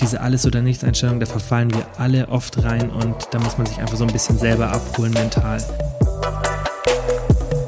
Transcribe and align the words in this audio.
diese 0.00 0.20
Alles- 0.20 0.46
oder 0.46 0.62
Nichts-Einstellung, 0.62 1.18
da 1.18 1.26
verfallen 1.26 1.72
wir 1.72 1.86
alle 1.98 2.28
oft 2.28 2.62
rein 2.62 2.90
und 2.90 3.28
da 3.32 3.38
muss 3.40 3.58
man 3.58 3.66
sich 3.66 3.78
einfach 3.78 3.96
so 3.96 4.04
ein 4.04 4.12
bisschen 4.12 4.38
selber 4.38 4.70
abholen 4.70 5.12
mental. 5.12 5.58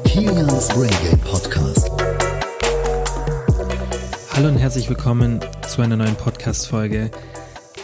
Kilians 0.05 0.69
Reggae 0.77 1.17
Podcast. 1.17 1.91
Hallo 4.33 4.47
und 4.47 4.57
herzlich 4.57 4.87
willkommen 4.87 5.41
zu 5.67 5.81
einer 5.81 5.97
neuen 5.97 6.15
Podcast-Folge. 6.15 7.11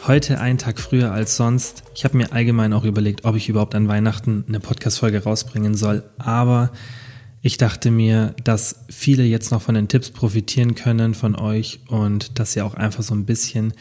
Heute 0.07 0.39
einen 0.39 0.57
Tag 0.57 0.79
früher 0.79 1.11
als 1.11 1.35
sonst. 1.35 1.83
Ich 1.93 2.05
habe 2.05 2.15
mir 2.15 2.31
allgemein 2.31 2.71
auch 2.71 2.85
überlegt, 2.85 3.25
ob 3.25 3.35
ich 3.35 3.49
überhaupt 3.49 3.75
an 3.75 3.89
Weihnachten 3.89 4.45
eine 4.47 4.61
Podcast-Folge 4.61 5.23
rausbringen 5.23 5.75
soll, 5.75 6.03
aber 6.17 6.71
ich 7.41 7.57
dachte 7.57 7.91
mir, 7.91 8.33
dass 8.43 8.85
viele 8.89 9.23
jetzt 9.23 9.51
noch 9.51 9.61
von 9.61 9.75
den 9.75 9.89
Tipps 9.89 10.09
profitieren 10.09 10.73
können 10.75 11.13
von 11.13 11.35
euch 11.35 11.81
und 11.87 12.39
dass 12.39 12.55
ihr 12.55 12.65
auch 12.65 12.75
einfach 12.75 13.03
so 13.03 13.13
ein 13.13 13.25
bisschen 13.25 13.73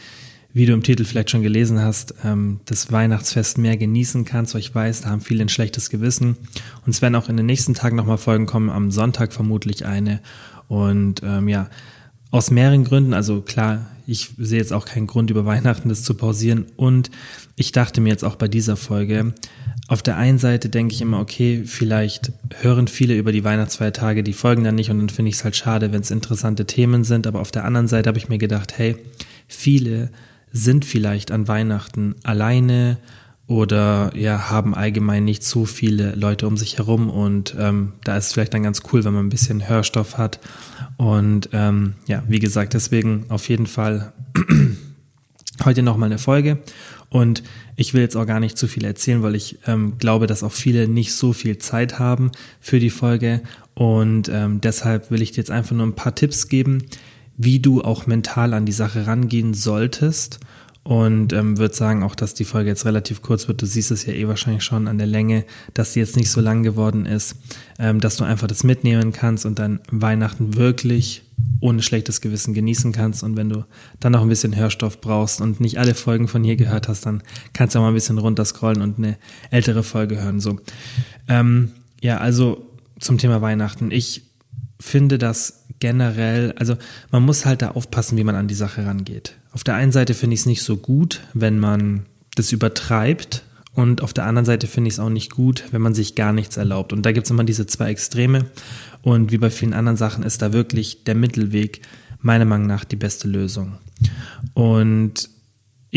wie 0.53 0.65
du 0.65 0.73
im 0.73 0.83
Titel 0.83 1.05
vielleicht 1.05 1.29
schon 1.29 1.43
gelesen 1.43 1.81
hast, 1.81 2.15
ähm, 2.23 2.59
das 2.65 2.91
Weihnachtsfest 2.91 3.57
mehr 3.57 3.77
genießen 3.77 4.25
kannst. 4.25 4.53
Weil 4.53 4.61
ich 4.61 4.73
weiß, 4.73 5.01
da 5.01 5.09
haben 5.09 5.21
viele 5.21 5.43
ein 5.43 5.49
schlechtes 5.49 5.89
Gewissen. 5.89 6.37
Und 6.85 6.89
es 6.89 7.01
werden 7.01 7.15
auch 7.15 7.29
in 7.29 7.37
den 7.37 7.45
nächsten 7.45 7.73
Tagen 7.73 7.95
nochmal 7.95 8.17
Folgen 8.17 8.45
kommen, 8.45 8.69
am 8.69 8.91
Sonntag 8.91 9.33
vermutlich 9.33 9.85
eine. 9.85 10.21
Und 10.67 11.21
ähm, 11.23 11.47
ja, 11.47 11.69
aus 12.31 12.51
mehreren 12.51 12.83
Gründen, 12.83 13.13
also 13.13 13.41
klar, 13.41 13.85
ich 14.05 14.29
sehe 14.37 14.59
jetzt 14.59 14.73
auch 14.73 14.85
keinen 14.85 15.07
Grund 15.07 15.29
über 15.29 15.45
Weihnachten 15.45 15.89
das 15.89 16.03
zu 16.03 16.13
pausieren. 16.13 16.65
Und 16.75 17.11
ich 17.55 17.71
dachte 17.71 18.01
mir 18.01 18.09
jetzt 18.09 18.23
auch 18.23 18.35
bei 18.35 18.47
dieser 18.47 18.77
Folge, 18.77 19.33
auf 19.89 20.01
der 20.01 20.17
einen 20.17 20.37
Seite 20.37 20.69
denke 20.69 20.93
ich 20.93 21.01
immer, 21.01 21.19
okay, 21.19 21.63
vielleicht 21.65 22.31
hören 22.59 22.87
viele 22.87 23.17
über 23.17 23.31
die 23.31 23.43
Weihnachtsfeiertage 23.43 24.23
die 24.23 24.33
Folgen 24.33 24.63
dann 24.63 24.75
nicht 24.75 24.89
und 24.89 24.97
dann 24.97 25.09
finde 25.09 25.29
ich 25.29 25.35
es 25.35 25.43
halt 25.43 25.55
schade, 25.55 25.93
wenn 25.93 26.01
es 26.01 26.11
interessante 26.11 26.65
Themen 26.65 27.03
sind. 27.05 27.25
Aber 27.25 27.39
auf 27.39 27.51
der 27.51 27.63
anderen 27.63 27.87
Seite 27.87 28.09
habe 28.09 28.17
ich 28.17 28.27
mir 28.27 28.37
gedacht, 28.37 28.77
hey, 28.77 28.97
viele 29.47 30.09
sind 30.51 30.85
vielleicht 30.85 31.31
an 31.31 31.47
Weihnachten 31.47 32.15
alleine 32.23 32.97
oder 33.47 34.11
ja, 34.15 34.49
haben 34.49 34.75
allgemein 34.75 35.23
nicht 35.23 35.43
so 35.43 35.65
viele 35.65 36.13
Leute 36.15 36.47
um 36.47 36.57
sich 36.57 36.77
herum 36.77 37.09
und 37.09 37.55
ähm, 37.57 37.93
da 38.03 38.17
ist 38.17 38.27
es 38.27 38.33
vielleicht 38.33 38.53
dann 38.53 38.63
ganz 38.63 38.81
cool, 38.91 39.05
wenn 39.05 39.13
man 39.13 39.25
ein 39.25 39.29
bisschen 39.29 39.67
Hörstoff 39.69 40.17
hat. 40.17 40.39
Und 40.97 41.49
ähm, 41.53 41.93
ja, 42.07 42.23
wie 42.27 42.39
gesagt, 42.39 42.73
deswegen 42.73 43.25
auf 43.29 43.47
jeden 43.47 43.67
Fall 43.67 44.11
heute 45.65 45.81
nochmal 45.81 46.07
eine 46.07 46.19
Folge. 46.19 46.59
Und 47.09 47.41
ich 47.77 47.93
will 47.93 48.01
jetzt 48.01 48.17
auch 48.17 48.25
gar 48.25 48.41
nicht 48.41 48.57
zu 48.57 48.67
viel 48.67 48.83
erzählen, 48.83 49.23
weil 49.23 49.35
ich 49.35 49.59
ähm, 49.65 49.97
glaube, 49.97 50.27
dass 50.27 50.43
auch 50.43 50.51
viele 50.51 50.89
nicht 50.89 51.13
so 51.13 51.31
viel 51.31 51.57
Zeit 51.57 51.99
haben 51.99 52.31
für 52.59 52.79
die 52.79 52.89
Folge. 52.89 53.41
Und 53.75 54.27
ähm, 54.27 54.59
deshalb 54.59 55.09
will 55.09 55.21
ich 55.21 55.31
dir 55.31 55.37
jetzt 55.37 55.51
einfach 55.51 55.75
nur 55.75 55.87
ein 55.87 55.95
paar 55.95 56.15
Tipps 56.15 56.49
geben, 56.49 56.83
wie 57.37 57.59
du 57.59 57.81
auch 57.81 58.07
mental 58.07 58.53
an 58.53 58.65
die 58.65 58.71
Sache 58.71 59.07
rangehen 59.07 59.53
solltest. 59.53 60.39
Und 60.83 61.33
ähm, 61.33 61.57
würde 61.57 61.75
sagen 61.75 62.01
auch, 62.01 62.15
dass 62.15 62.33
die 62.33 62.45
Folge 62.45 62.69
jetzt 62.69 62.85
relativ 62.85 63.21
kurz 63.21 63.49
wird. 63.49 63.61
Du 63.61 63.65
siehst 63.65 63.91
es 63.91 64.05
ja 64.05 64.13
eh 64.13 64.25
wahrscheinlich 64.25 64.63
schon 64.63 64.87
an 64.87 64.97
der 64.97 65.05
Länge, 65.05 65.43
dass 65.73 65.91
sie 65.91 65.99
jetzt 65.99 66.15
nicht 66.15 66.31
so 66.31 66.39
lang 66.39 66.63
geworden 66.63 67.05
ist, 67.05 67.35
ähm, 67.77 67.99
dass 67.99 68.15
du 68.15 68.23
einfach 68.23 68.47
das 68.47 68.63
mitnehmen 68.63 69.11
kannst 69.11 69.45
und 69.45 69.59
dann 69.59 69.81
Weihnachten 69.91 70.55
wirklich 70.55 71.23
ohne 71.59 71.81
schlechtes 71.81 72.21
Gewissen 72.21 72.53
genießen 72.53 72.93
kannst. 72.93 73.21
Und 73.21 73.35
wenn 73.35 73.49
du 73.49 73.65
dann 73.99 74.13
noch 74.13 74.21
ein 74.21 74.29
bisschen 74.29 74.55
Hörstoff 74.55 75.01
brauchst 75.01 75.41
und 75.41 75.59
nicht 75.59 75.77
alle 75.77 75.93
Folgen 75.93 76.29
von 76.29 76.41
hier 76.41 76.55
gehört 76.55 76.87
hast, 76.87 77.05
dann 77.05 77.21
kannst 77.51 77.75
du 77.75 77.79
auch 77.79 77.83
mal 77.83 77.89
ein 77.89 77.93
bisschen 77.93 78.17
runterscrollen 78.17 78.81
und 78.81 78.97
eine 78.97 79.17
ältere 79.51 79.83
Folge 79.83 80.21
hören. 80.21 80.39
So, 80.39 80.57
ähm, 81.27 81.71
ja, 82.01 82.19
also 82.19 82.65
zum 82.97 83.17
Thema 83.17 83.41
Weihnachten. 83.41 83.91
Ich 83.91 84.26
finde 84.79 85.17
das 85.17 85.65
generell, 85.79 86.53
also 86.57 86.75
man 87.11 87.23
muss 87.23 87.45
halt 87.45 87.61
da 87.61 87.71
aufpassen, 87.71 88.17
wie 88.17 88.23
man 88.23 88.35
an 88.35 88.47
die 88.47 88.55
Sache 88.55 88.85
rangeht. 88.85 89.35
Auf 89.51 89.63
der 89.63 89.75
einen 89.75 89.91
Seite 89.91 90.13
finde 90.13 90.35
ich 90.35 90.41
es 90.41 90.45
nicht 90.45 90.63
so 90.63 90.77
gut, 90.77 91.21
wenn 91.33 91.59
man 91.59 92.05
das 92.35 92.51
übertreibt 92.51 93.43
und 93.73 94.01
auf 94.01 94.13
der 94.13 94.25
anderen 94.25 94.45
Seite 94.45 94.67
finde 94.67 94.87
ich 94.87 94.95
es 94.95 94.99
auch 94.99 95.09
nicht 95.09 95.31
gut, 95.31 95.65
wenn 95.71 95.81
man 95.81 95.93
sich 95.93 96.15
gar 96.15 96.33
nichts 96.33 96.57
erlaubt. 96.57 96.93
Und 96.93 97.05
da 97.05 97.11
gibt 97.11 97.27
es 97.27 97.31
immer 97.31 97.43
diese 97.43 97.67
zwei 97.67 97.89
Extreme 97.89 98.45
und 99.01 99.31
wie 99.31 99.37
bei 99.37 99.49
vielen 99.49 99.73
anderen 99.73 99.97
Sachen 99.97 100.23
ist 100.23 100.41
da 100.41 100.53
wirklich 100.53 101.03
der 101.03 101.15
Mittelweg 101.15 101.81
meiner 102.21 102.45
Meinung 102.45 102.67
nach 102.67 102.85
die 102.85 102.95
beste 102.95 103.27
Lösung. 103.27 103.77
Und 104.53 105.29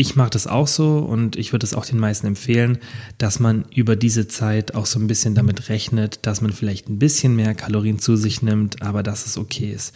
ich 0.01 0.15
mache 0.15 0.31
das 0.31 0.47
auch 0.47 0.67
so 0.67 0.97
und 0.97 1.35
ich 1.35 1.51
würde 1.53 1.63
es 1.63 1.75
auch 1.75 1.85
den 1.85 1.99
meisten 1.99 2.25
empfehlen, 2.25 2.79
dass 3.19 3.39
man 3.39 3.65
über 3.73 3.95
diese 3.95 4.27
Zeit 4.27 4.73
auch 4.73 4.87
so 4.87 4.99
ein 4.99 5.05
bisschen 5.05 5.35
damit 5.35 5.69
rechnet, 5.69 6.25
dass 6.25 6.41
man 6.41 6.51
vielleicht 6.51 6.89
ein 6.89 6.97
bisschen 6.97 7.35
mehr 7.35 7.53
Kalorien 7.53 7.99
zu 7.99 8.15
sich 8.15 8.41
nimmt, 8.41 8.81
aber 8.81 9.03
dass 9.03 9.27
es 9.27 9.37
okay 9.37 9.71
ist. 9.71 9.93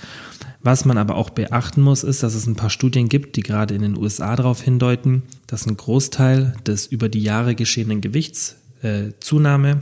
Was 0.62 0.86
man 0.86 1.00
aber 1.00 1.16
auch 1.16 1.32
beachten 1.32 1.82
muss, 1.82 2.04
ist, 2.04 2.22
dass 2.22 2.36
es 2.36 2.46
ein 2.46 2.56
paar 2.56 2.70
Studien 2.70 3.10
gibt, 3.10 3.36
die 3.36 3.42
gerade 3.42 3.74
in 3.74 3.82
den 3.82 3.98
USA 3.98 4.36
darauf 4.36 4.62
hindeuten, 4.62 5.24
dass 5.48 5.66
ein 5.66 5.76
Großteil 5.76 6.54
des 6.66 6.86
über 6.86 7.10
die 7.10 7.24
Jahre 7.24 7.56
geschehenen 7.56 8.02
Gewichtszunahme, 8.02 9.70
äh, 9.70 9.76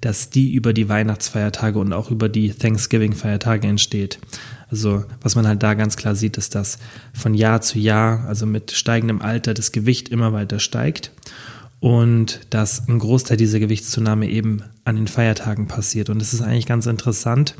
dass 0.00 0.30
die 0.30 0.54
über 0.54 0.72
die 0.72 0.88
Weihnachtsfeiertage 0.88 1.80
und 1.80 1.92
auch 1.92 2.12
über 2.12 2.28
die 2.28 2.50
Thanksgiving-Feiertage 2.50 3.66
entsteht. 3.66 4.20
Also 4.70 5.04
was 5.20 5.36
man 5.36 5.46
halt 5.46 5.62
da 5.62 5.74
ganz 5.74 5.96
klar 5.96 6.14
sieht, 6.14 6.36
ist, 6.36 6.54
dass 6.54 6.78
von 7.12 7.34
Jahr 7.34 7.60
zu 7.60 7.78
Jahr, 7.78 8.24
also 8.26 8.46
mit 8.46 8.72
steigendem 8.72 9.22
Alter, 9.22 9.54
das 9.54 9.72
Gewicht 9.72 10.08
immer 10.08 10.32
weiter 10.32 10.58
steigt 10.58 11.12
und 11.80 12.40
dass 12.50 12.88
ein 12.88 12.98
Großteil 12.98 13.36
dieser 13.36 13.60
Gewichtszunahme 13.60 14.28
eben 14.28 14.62
an 14.84 14.96
den 14.96 15.06
Feiertagen 15.06 15.68
passiert. 15.68 16.08
Und 16.08 16.22
es 16.22 16.32
ist 16.32 16.40
eigentlich 16.40 16.66
ganz 16.66 16.86
interessant, 16.86 17.56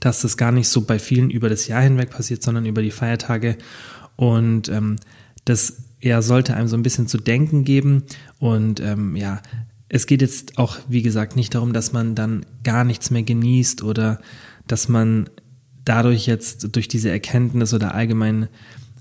dass 0.00 0.22
das 0.22 0.36
gar 0.36 0.52
nicht 0.52 0.68
so 0.68 0.82
bei 0.82 0.98
vielen 0.98 1.30
über 1.30 1.48
das 1.48 1.66
Jahr 1.66 1.82
hinweg 1.82 2.10
passiert, 2.10 2.42
sondern 2.42 2.66
über 2.66 2.82
die 2.82 2.90
Feiertage. 2.90 3.56
Und 4.16 4.68
ähm, 4.68 4.96
das 5.44 5.78
ja, 6.00 6.22
sollte 6.22 6.54
einem 6.54 6.68
so 6.68 6.76
ein 6.76 6.82
bisschen 6.82 7.08
zu 7.08 7.18
denken 7.18 7.64
geben. 7.64 8.04
Und 8.38 8.80
ähm, 8.80 9.16
ja, 9.16 9.40
es 9.88 10.06
geht 10.06 10.22
jetzt 10.22 10.58
auch, 10.58 10.78
wie 10.88 11.02
gesagt, 11.02 11.34
nicht 11.34 11.54
darum, 11.54 11.72
dass 11.72 11.92
man 11.92 12.14
dann 12.14 12.44
gar 12.62 12.84
nichts 12.84 13.10
mehr 13.10 13.22
genießt 13.22 13.82
oder 13.82 14.20
dass 14.66 14.88
man 14.88 15.28
dadurch 15.84 16.26
jetzt 16.26 16.74
durch 16.74 16.88
diese 16.88 17.10
Erkenntnis 17.10 17.74
oder 17.74 17.94
allgemein 17.94 18.48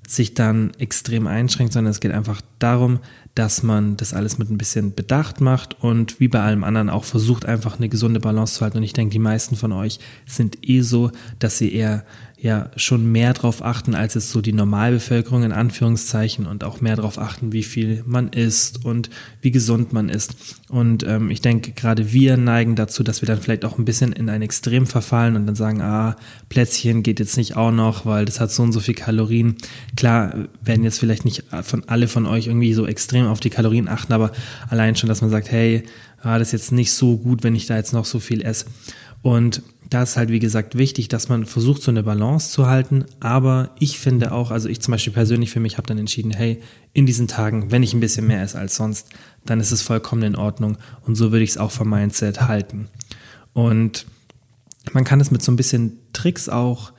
sich 0.08 0.34
dann 0.34 0.72
extrem 0.78 1.28
einschränkt, 1.28 1.74
sondern 1.74 1.92
es 1.92 2.02
geht 2.02 2.12
einfach 2.12 2.42
darum, 2.60 3.00
dass 3.36 3.64
man 3.64 3.98
das 3.98 4.14
alles 4.14 4.38
mit 4.38 4.50
ein 4.50 4.58
bisschen 4.58 4.94
Bedacht 4.94 5.42
macht 5.42 5.82
und 5.82 6.20
wie 6.20 6.28
bei 6.28 6.42
allem 6.42 6.64
anderen 6.64 6.90
auch 6.90 7.04
versucht, 7.04 7.46
einfach 7.46 7.78
eine 7.78 7.90
gesunde 7.90 8.20
Balance 8.20 8.56
zu 8.56 8.62
halten. 8.62 8.78
Und 8.78 8.84
ich 8.84 8.94
denke, 8.94 9.14
die 9.14 9.20
meisten 9.20 9.56
von 9.56 9.72
euch 9.72 10.00
sind 10.28 10.68
eh 10.68 10.82
so, 10.82 11.12
dass 11.40 11.58
sie 11.58 11.74
eher 11.74 12.06
ja 12.44 12.70
schon 12.76 13.10
mehr 13.10 13.34
darauf 13.34 13.64
achten, 13.64 13.96
als 13.96 14.18
es 14.18 14.30
so 14.30 14.42
die 14.42 14.52
Normalbevölkerung 14.52 15.44
in 15.44 15.54
Anführungszeichen 15.54 16.46
und 16.46 16.66
auch 16.66 16.82
mehr 16.82 16.98
darauf 16.98 17.18
achten, 17.18 17.54
wie 17.54 17.64
viel 17.64 18.04
man 18.06 18.28
isst 18.34 18.84
und 18.84 19.10
wie 19.42 19.52
gesund 19.52 19.94
man 19.94 20.10
ist. 20.10 20.36
Und 20.68 21.08
ähm, 21.08 21.32
ich 21.32 21.40
denke, 21.40 21.72
gerade 21.72 22.12
wir 22.12 22.36
neigen 22.36 22.76
dazu, 22.76 23.02
dass 23.02 23.22
wir 23.22 23.28
dann 23.28 23.40
vielleicht 23.40 23.64
auch 23.64 23.78
ein 23.78 23.86
bisschen 23.86 24.12
in 24.12 24.28
ein 24.28 24.42
Extrem 24.42 24.86
verfallen 24.86 25.38
und 25.38 25.48
dann 25.48 25.56
sagen, 25.56 25.82
ah, 25.82 26.18
Plätzchen 26.50 27.02
geht 27.02 27.22
jetzt 27.22 27.38
nicht 27.38 27.56
auch 27.56 27.72
noch, 27.72 28.06
weil 28.06 28.26
das 28.26 28.42
hat 28.42 28.52
so 28.52 28.62
und 28.62 28.74
so 28.74 28.82
viel 28.82 28.94
Kalorien. 28.94 29.56
Klar, 29.96 30.50
werden 30.62 30.84
jetzt 30.84 31.00
vielleicht 31.00 31.24
nicht 31.24 31.46
von 31.62 31.88
alle 31.88 32.10
von 32.10 32.26
euch 32.26 32.48
irgendwie 32.48 32.74
so 32.74 32.86
extrem 32.86 33.26
auf 33.26 33.40
die 33.40 33.52
Kalorien 33.52 33.88
achten, 33.88 34.12
aber 34.12 34.34
allein 34.68 34.98
schon, 34.98 35.08
dass 35.08 35.22
man 35.22 35.32
sagt, 35.32 35.50
hey, 35.50 35.84
ah, 36.22 36.38
das 36.40 36.50
ist 36.50 36.52
jetzt 36.52 36.72
nicht 36.74 36.92
so 36.92 37.16
gut, 37.16 37.44
wenn 37.44 37.56
ich 37.56 37.68
da 37.68 37.78
jetzt 37.78 37.94
noch 37.94 38.04
so 38.04 38.20
viel 38.20 38.42
esse. 38.42 38.66
Und 39.22 39.62
da 39.90 40.04
ist 40.04 40.18
halt, 40.18 40.30
wie 40.30 40.40
gesagt, 40.40 40.78
wichtig, 40.78 41.08
dass 41.08 41.30
man 41.30 41.46
versucht, 41.46 41.82
so 41.82 41.92
eine 41.92 42.04
Balance 42.04 42.52
zu 42.52 42.68
halten. 42.68 43.06
Aber 43.20 43.72
ich 43.80 44.00
finde 44.00 44.32
auch, 44.32 44.52
also 44.52 44.70
ich 44.70 44.82
zum 44.82 44.92
Beispiel 44.92 45.14
persönlich 45.14 45.52
für 45.52 45.60
mich 45.60 45.78
habe 45.78 45.88
dann 45.88 45.98
entschieden, 45.98 46.32
hey, 46.32 46.62
in 46.94 47.06
diesen 47.06 47.28
Tagen, 47.28 47.72
wenn 47.72 47.84
ich 47.84 47.94
ein 47.94 48.00
bisschen 48.00 48.28
mehr 48.28 48.42
esse 48.42 48.58
als 48.58 48.76
sonst, 48.76 49.10
dann 49.46 49.60
ist 49.60 49.72
es 49.72 49.82
vollkommen 49.82 50.24
in 50.24 50.36
Ordnung. 50.36 50.78
Und 51.06 51.16
so 51.16 51.32
würde 51.32 51.44
ich 51.44 51.52
es 51.52 51.58
auch 51.58 51.72
vom 51.72 51.90
Mindset 51.90 52.42
halten. 52.42 52.88
Und 53.54 54.06
man 54.92 55.04
kann 55.04 55.20
es 55.20 55.32
mit 55.32 55.42
so 55.42 55.52
ein 55.52 55.56
bisschen 55.56 56.00
Tricks 56.14 56.50
auch 56.50 56.92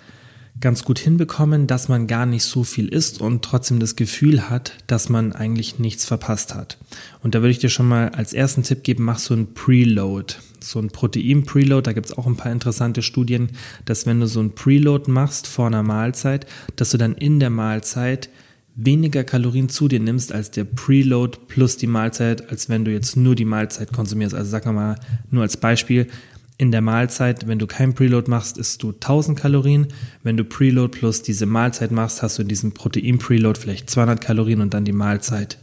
ganz 0.61 0.85
gut 0.85 0.99
hinbekommen, 0.99 1.67
dass 1.67 1.89
man 1.89 2.07
gar 2.07 2.27
nicht 2.27 2.45
so 2.45 2.65
viel 2.65 2.89
isst 2.89 3.21
und 3.21 3.43
trotzdem 3.45 3.81
das 3.81 3.97
Gefühl 3.97 4.49
hat, 4.49 4.73
dass 4.87 5.09
man 5.09 5.33
eigentlich 5.33 5.79
nichts 5.79 6.05
verpasst 6.05 6.55
hat. 6.55 6.79
Und 7.23 7.35
da 7.35 7.41
würde 7.41 7.51
ich 7.51 7.59
dir 7.59 7.71
schon 7.71 7.89
mal 7.89 8.11
als 8.11 8.33
ersten 8.33 8.63
Tipp 8.63 8.85
geben, 8.85 9.05
mach 9.05 9.19
so 9.19 9.35
ein 9.35 9.53
Preload 9.55 10.35
so 10.65 10.79
ein 10.81 10.91
Protein-Preload, 10.91 11.83
da 11.83 11.93
gibt 11.93 12.07
es 12.07 12.17
auch 12.17 12.27
ein 12.27 12.37
paar 12.37 12.53
interessante 12.53 13.03
Studien, 13.03 13.51
dass 13.85 14.07
wenn 14.07 14.21
du 14.21 14.27
so 14.27 14.41
ein 14.41 14.55
Preload 14.55 15.11
machst 15.11 15.47
vor 15.47 15.67
einer 15.67 15.83
Mahlzeit, 15.83 16.47
dass 16.77 16.91
du 16.91 16.99
dann 16.99 17.15
in 17.15 17.41
der 17.41 17.51
Mahlzeit 17.51 18.31
weniger 18.77 19.23
Kalorien 19.23 19.69
zu 19.69 19.87
dir 19.87 20.01
nimmst 20.01 20.33
als 20.33 20.51
der 20.51 20.65
Preload 20.65 21.39
plus 21.47 21.77
die 21.77 21.87
Mahlzeit, 21.87 22.51
als 22.51 22.69
wenn 22.69 22.85
du 22.85 22.91
jetzt 22.91 23.17
nur 23.17 23.37
die 23.37 23.45
Mahlzeit 23.45 23.93
konsumierst. 23.93 24.35
Also 24.35 24.53
wir 24.53 24.73
mal 24.73 24.97
nur 25.31 25.43
als 25.43 25.57
Beispiel, 25.57 26.09
in 26.57 26.71
der 26.71 26.81
Mahlzeit, 26.81 27.49
wenn 27.49 27.59
du 27.59 27.67
kein 27.67 27.95
Preload 27.95 28.31
machst, 28.31 28.59
isst 28.59 28.83
du 28.83 28.93
1000 28.93 29.39
Kalorien. 29.39 29.89
Wenn 30.23 30.37
du 30.37 30.45
Preload 30.45 30.99
plus 30.99 31.23
diese 31.23 31.47
Mahlzeit 31.47 31.91
machst, 31.91 32.23
hast 32.23 32.39
du 32.39 32.43
in 32.43 32.49
diesem 32.49 32.73
Protein-Preload 32.73 33.61
vielleicht 33.61 33.91
200 33.91 34.21
Kalorien 34.21 34.61
und 34.61 34.73
dann 34.73 34.85
die 34.85 34.93
Mahlzeit 34.93 35.59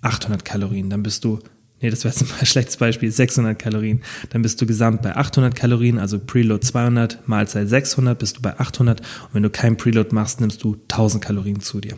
800 0.00 0.44
Kalorien. 0.44 0.88
Dann 0.88 1.02
bist 1.02 1.24
du 1.24 1.40
nee, 1.80 1.90
das 1.90 2.04
wäre 2.04 2.14
jetzt 2.14 2.22
ein 2.40 2.46
schlechtes 2.46 2.76
Beispiel, 2.76 3.10
600 3.10 3.58
Kalorien, 3.58 4.02
dann 4.30 4.42
bist 4.42 4.60
du 4.60 4.66
gesamt 4.66 5.02
bei 5.02 5.16
800 5.16 5.54
Kalorien, 5.54 5.98
also 5.98 6.18
Preload 6.18 6.66
200, 6.66 7.26
Mahlzeit 7.28 7.68
600, 7.68 8.18
bist 8.18 8.38
du 8.38 8.42
bei 8.42 8.58
800 8.58 9.00
und 9.00 9.06
wenn 9.32 9.42
du 9.42 9.50
kein 9.50 9.76
Preload 9.76 10.14
machst, 10.14 10.40
nimmst 10.40 10.62
du 10.62 10.76
1000 10.88 11.24
Kalorien 11.24 11.60
zu 11.60 11.80
dir. 11.80 11.96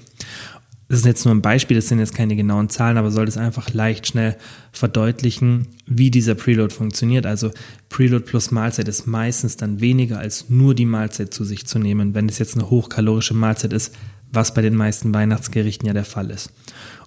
Das 0.92 0.98
ist 1.00 1.06
jetzt 1.06 1.24
nur 1.24 1.34
ein 1.34 1.40
Beispiel, 1.40 1.74
das 1.74 1.88
sind 1.88 2.00
jetzt 2.00 2.14
keine 2.14 2.36
genauen 2.36 2.68
Zahlen, 2.68 2.98
aber 2.98 3.10
soll 3.10 3.24
das 3.24 3.38
einfach 3.38 3.72
leicht 3.72 4.06
schnell 4.06 4.36
verdeutlichen, 4.72 5.68
wie 5.86 6.10
dieser 6.10 6.34
Preload 6.34 6.74
funktioniert. 6.74 7.24
Also 7.24 7.50
Preload 7.88 8.26
plus 8.26 8.50
Mahlzeit 8.50 8.88
ist 8.88 9.06
meistens 9.06 9.56
dann 9.56 9.80
weniger 9.80 10.18
als 10.18 10.50
nur 10.50 10.74
die 10.74 10.84
Mahlzeit 10.84 11.32
zu 11.32 11.44
sich 11.44 11.64
zu 11.64 11.78
nehmen, 11.78 12.14
wenn 12.14 12.28
es 12.28 12.38
jetzt 12.38 12.56
eine 12.56 12.68
hochkalorische 12.68 13.32
Mahlzeit 13.32 13.72
ist, 13.72 13.94
was 14.32 14.52
bei 14.52 14.60
den 14.60 14.74
meisten 14.74 15.14
Weihnachtsgerichten 15.14 15.86
ja 15.86 15.94
der 15.94 16.04
Fall 16.04 16.30
ist. 16.30 16.52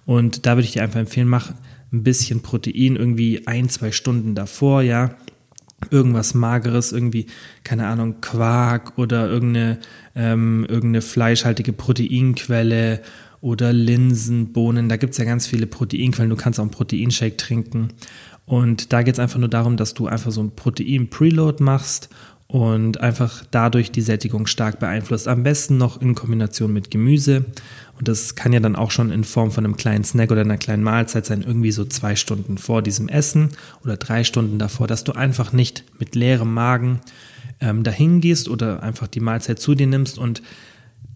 Und 0.04 0.46
da 0.46 0.56
würde 0.56 0.64
ich 0.64 0.72
dir 0.72 0.82
einfach 0.82 0.98
empfehlen, 0.98 1.28
mach 1.28 1.52
ein 1.92 2.02
bisschen 2.02 2.42
Protein 2.42 2.96
irgendwie 2.96 3.46
ein, 3.46 3.68
zwei 3.68 3.92
Stunden 3.92 4.34
davor, 4.34 4.82
ja. 4.82 5.14
Irgendwas 5.90 6.34
Mageres, 6.34 6.90
irgendwie, 6.90 7.26
keine 7.62 7.86
Ahnung, 7.86 8.20
Quark 8.20 8.98
oder 8.98 9.28
irgendeine, 9.28 9.78
ähm, 10.16 10.66
irgendeine 10.68 11.02
fleischhaltige 11.02 11.72
Proteinquelle 11.72 13.02
oder 13.46 13.72
Linsen, 13.72 14.52
Bohnen. 14.52 14.88
Da 14.88 14.96
gibt 14.96 15.12
es 15.12 15.18
ja 15.18 15.24
ganz 15.24 15.46
viele 15.46 15.68
Proteinquellen. 15.68 16.30
Du 16.30 16.36
kannst 16.36 16.58
auch 16.58 16.64
einen 16.64 16.72
Proteinshake 16.72 17.36
trinken. 17.36 17.90
Und 18.44 18.92
da 18.92 19.02
geht 19.02 19.14
es 19.14 19.20
einfach 19.20 19.38
nur 19.38 19.48
darum, 19.48 19.76
dass 19.76 19.94
du 19.94 20.08
einfach 20.08 20.32
so 20.32 20.42
ein 20.42 20.50
Protein-Preload 20.50 21.62
machst 21.62 22.08
und 22.48 23.00
einfach 23.00 23.44
dadurch 23.52 23.92
die 23.92 24.00
Sättigung 24.00 24.48
stark 24.48 24.80
beeinflusst. 24.80 25.28
Am 25.28 25.44
besten 25.44 25.78
noch 25.78 26.02
in 26.02 26.16
Kombination 26.16 26.72
mit 26.72 26.90
Gemüse. 26.90 27.44
Und 27.96 28.08
das 28.08 28.34
kann 28.34 28.52
ja 28.52 28.58
dann 28.58 28.74
auch 28.74 28.90
schon 28.90 29.12
in 29.12 29.22
Form 29.22 29.52
von 29.52 29.64
einem 29.64 29.76
kleinen 29.76 30.02
Snack 30.02 30.32
oder 30.32 30.40
einer 30.40 30.58
kleinen 30.58 30.82
Mahlzeit 30.82 31.24
sein, 31.24 31.42
irgendwie 31.42 31.70
so 31.70 31.84
zwei 31.84 32.16
Stunden 32.16 32.58
vor 32.58 32.82
diesem 32.82 33.08
Essen 33.08 33.50
oder 33.84 33.96
drei 33.96 34.24
Stunden 34.24 34.58
davor, 34.58 34.88
dass 34.88 35.04
du 35.04 35.12
einfach 35.12 35.52
nicht 35.52 35.84
mit 36.00 36.16
leerem 36.16 36.52
Magen 36.52 36.98
ähm, 37.60 37.84
dahin 37.84 38.20
gehst 38.20 38.48
oder 38.48 38.82
einfach 38.82 39.06
die 39.06 39.20
Mahlzeit 39.20 39.60
zu 39.60 39.76
dir 39.76 39.86
nimmst 39.86 40.18
und 40.18 40.42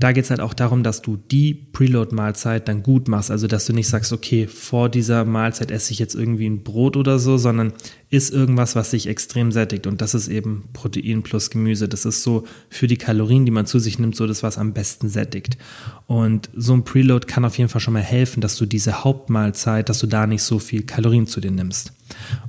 da 0.01 0.13
geht 0.13 0.25
es 0.25 0.31
halt 0.31 0.41
auch 0.41 0.55
darum, 0.55 0.83
dass 0.83 1.03
du 1.03 1.19
die 1.19 1.53
Preload-Mahlzeit 1.53 2.67
dann 2.67 2.83
gut 2.83 3.07
machst. 3.07 3.31
Also, 3.31 3.47
dass 3.47 3.67
du 3.67 3.75
nicht 3.75 3.87
sagst, 3.87 4.15
okay, 4.15 4.47
vor 4.47 4.89
dieser 4.89 5.27
Mahlzeit 5.27 5.71
esse 5.71 5.93
ich 5.93 5.99
jetzt 5.99 6.15
irgendwie 6.15 6.49
ein 6.49 6.63
Brot 6.63 6.97
oder 6.97 7.19
so, 7.19 7.37
sondern 7.37 7.75
isst 8.09 8.33
irgendwas, 8.33 8.75
was 8.75 8.91
sich 8.93 9.09
extrem 9.09 9.53
sättigt. 9.53 9.87
Und 9.87 10.01
das 10.01 10.15
ist 10.15 10.29
eben 10.29 10.65
Protein 10.73 11.23
plus 11.23 11.51
Gemüse. 11.51 11.87
Das 11.87 12.07
ist 12.07 12.23
so 12.23 12.45
für 12.71 12.87
die 12.87 12.97
Kalorien, 12.97 13.45
die 13.45 13.51
man 13.51 13.67
zu 13.67 13.79
sich 13.79 13.99
nimmt, 13.99 14.17
so 14.17 14.27
das, 14.27 14.43
was 14.43 14.57
am 14.57 14.73
besten 14.73 15.11
sättigt. 15.11 15.59
Und 16.07 16.49
so 16.57 16.73
ein 16.73 16.85
Preload 16.85 17.27
kann 17.27 17.45
auf 17.45 17.59
jeden 17.59 17.69
Fall 17.69 17.83
schon 17.83 17.93
mal 17.93 18.03
helfen, 18.03 18.41
dass 18.41 18.57
du 18.57 18.65
diese 18.65 19.05
Hauptmahlzeit, 19.05 19.91
dass 19.91 19.99
du 19.99 20.07
da 20.07 20.27
nicht 20.27 20.43
so 20.43 20.59
viel 20.59 20.83
Kalorien 20.83 21.27
zu 21.27 21.43
dir 21.43 21.51
nimmst. 21.51 21.93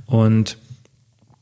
Und 0.06 0.56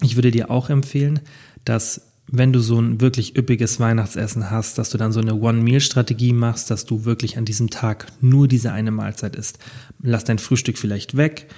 ich 0.03 0.17
würde 0.17 0.33
dir 0.33 0.51
auch 0.51 0.71
empfehlen, 0.71 1.21
dass 1.65 2.10
wenn 2.33 2.53
du 2.53 2.61
so 2.61 2.81
ein 2.81 3.01
wirklich 3.01 3.37
üppiges 3.37 3.81
Weihnachtsessen 3.81 4.51
hast, 4.51 4.79
dass 4.79 4.91
du 4.91 4.99
dann 4.99 5.13
so 5.13 5.21
eine 5.21 5.35
One-Meal-Strategie 5.35 6.33
machst, 6.33 6.71
dass 6.71 6.87
du 6.87 7.05
wirklich 7.05 7.37
an 7.37 7.45
diesem 7.45 7.71
Tag 7.71 8.07
nur 8.21 8.47
diese 8.47 8.73
eine 8.73 8.93
Mahlzeit 8.93 9.35
isst. 9.35 9.59
Lass 10.01 10.25
dein 10.25 10.39
Frühstück 10.39 10.79
vielleicht 10.79 11.17
weg, 11.17 11.49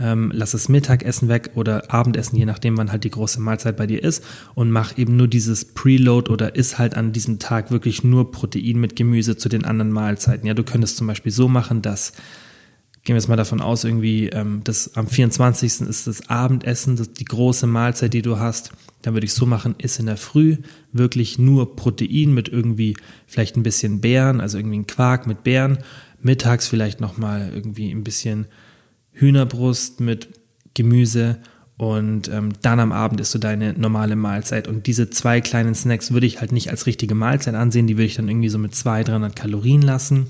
ähm, 0.00 0.30
lass 0.34 0.52
das 0.52 0.70
Mittagessen 0.70 1.28
weg 1.28 1.50
oder 1.54 1.92
Abendessen, 1.92 2.36
je 2.36 2.46
nachdem, 2.46 2.78
wann 2.78 2.90
halt 2.90 3.04
die 3.04 3.10
große 3.10 3.40
Mahlzeit 3.40 3.76
bei 3.76 3.86
dir 3.86 4.02
ist 4.02 4.24
und 4.54 4.70
mach 4.70 4.96
eben 4.96 5.16
nur 5.16 5.28
dieses 5.28 5.66
Preload 5.66 6.30
oder 6.30 6.56
isst 6.56 6.78
halt 6.78 6.96
an 6.96 7.12
diesem 7.12 7.38
Tag 7.38 7.70
wirklich 7.70 8.02
nur 8.02 8.32
Protein 8.32 8.78
mit 8.78 8.96
Gemüse 8.96 9.36
zu 9.36 9.50
den 9.50 9.66
anderen 9.66 9.92
Mahlzeiten. 9.92 10.46
Ja, 10.46 10.54
du 10.54 10.64
könntest 10.64 10.96
zum 10.96 11.06
Beispiel 11.06 11.32
so 11.32 11.46
machen, 11.46 11.82
dass 11.82 12.14
gehen 13.04 13.14
wir 13.14 13.20
jetzt 13.20 13.28
mal 13.28 13.36
davon 13.36 13.60
aus, 13.60 13.84
irgendwie, 13.84 14.28
ähm, 14.28 14.60
das 14.64 14.96
am 14.96 15.08
24. 15.08 15.88
ist 15.88 16.06
das 16.06 16.28
Abendessen, 16.28 16.96
das, 16.96 17.12
die 17.12 17.24
große 17.24 17.66
Mahlzeit, 17.66 18.14
die 18.14 18.22
du 18.22 18.38
hast. 18.38 18.72
Dann 19.02 19.14
würde 19.14 19.24
ich 19.24 19.34
so 19.34 19.44
machen, 19.44 19.74
ist 19.78 19.98
in 19.98 20.06
der 20.06 20.16
Früh 20.16 20.58
wirklich 20.92 21.38
nur 21.38 21.74
Protein 21.74 22.32
mit 22.32 22.48
irgendwie 22.48 22.96
vielleicht 23.26 23.56
ein 23.56 23.64
bisschen 23.64 24.00
Beeren, 24.00 24.40
also 24.40 24.58
irgendwie 24.58 24.78
ein 24.78 24.86
Quark 24.86 25.26
mit 25.26 25.42
Beeren. 25.42 25.78
Mittags 26.20 26.68
vielleicht 26.68 27.00
nochmal 27.00 27.50
irgendwie 27.52 27.90
ein 27.90 28.04
bisschen 28.04 28.46
Hühnerbrust 29.12 30.00
mit 30.00 30.28
Gemüse 30.74 31.38
und 31.76 32.28
ähm, 32.28 32.50
dann 32.62 32.78
am 32.78 32.92
Abend 32.92 33.20
ist 33.20 33.32
so 33.32 33.40
deine 33.40 33.72
normale 33.72 34.14
Mahlzeit. 34.14 34.68
Und 34.68 34.86
diese 34.86 35.10
zwei 35.10 35.40
kleinen 35.40 35.74
Snacks 35.74 36.12
würde 36.12 36.26
ich 36.26 36.40
halt 36.40 36.52
nicht 36.52 36.70
als 36.70 36.86
richtige 36.86 37.16
Mahlzeit 37.16 37.56
ansehen, 37.56 37.88
die 37.88 37.96
würde 37.96 38.06
ich 38.06 38.14
dann 38.14 38.28
irgendwie 38.28 38.50
so 38.50 38.58
mit 38.58 38.72
200, 38.72 39.08
300 39.08 39.36
Kalorien 39.36 39.82
lassen. 39.82 40.28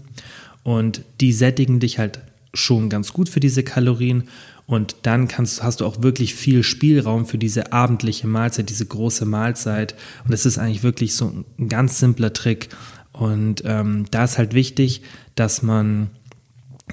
Und 0.63 1.03
die 1.21 1.35
sättigen 1.35 1.79
dich 1.79 1.99
halt 1.99 2.21
schon 2.55 2.89
ganz 2.89 3.13
gut 3.13 3.29
für 3.29 3.41
diese 3.41 3.63
Kalorien. 3.63 4.25
Und 4.67 4.97
dann 5.03 5.29
kannst, 5.29 5.63
hast 5.63 5.81
du 5.81 5.87
auch 5.87 6.03
wirklich 6.03 6.35
viel 6.35 6.63
Spielraum 6.63 7.27
für 7.27 7.39
diese 7.39 7.73
abendliche 7.73 8.27
Mahlzeit, 8.27 8.71
diese 8.71 8.87
große 8.87 9.25
Mahlzeit. 9.25 9.95
Und 10.25 10.33
es 10.33 10.47
ist 10.47 10.59
eigentlich 10.59 10.83
wirklich 10.83 11.15
so 11.15 11.45
ein 11.59 11.69
ganz 11.69 11.99
simpler 11.99 12.33
Trick. 12.33 12.69
Und 13.13 13.63
ähm, 13.65 14.07
da 14.11 14.25
ist 14.25 14.39
halt 14.39 14.55
wichtig, 14.55 15.03
dass 15.35 15.63
man 15.63 16.11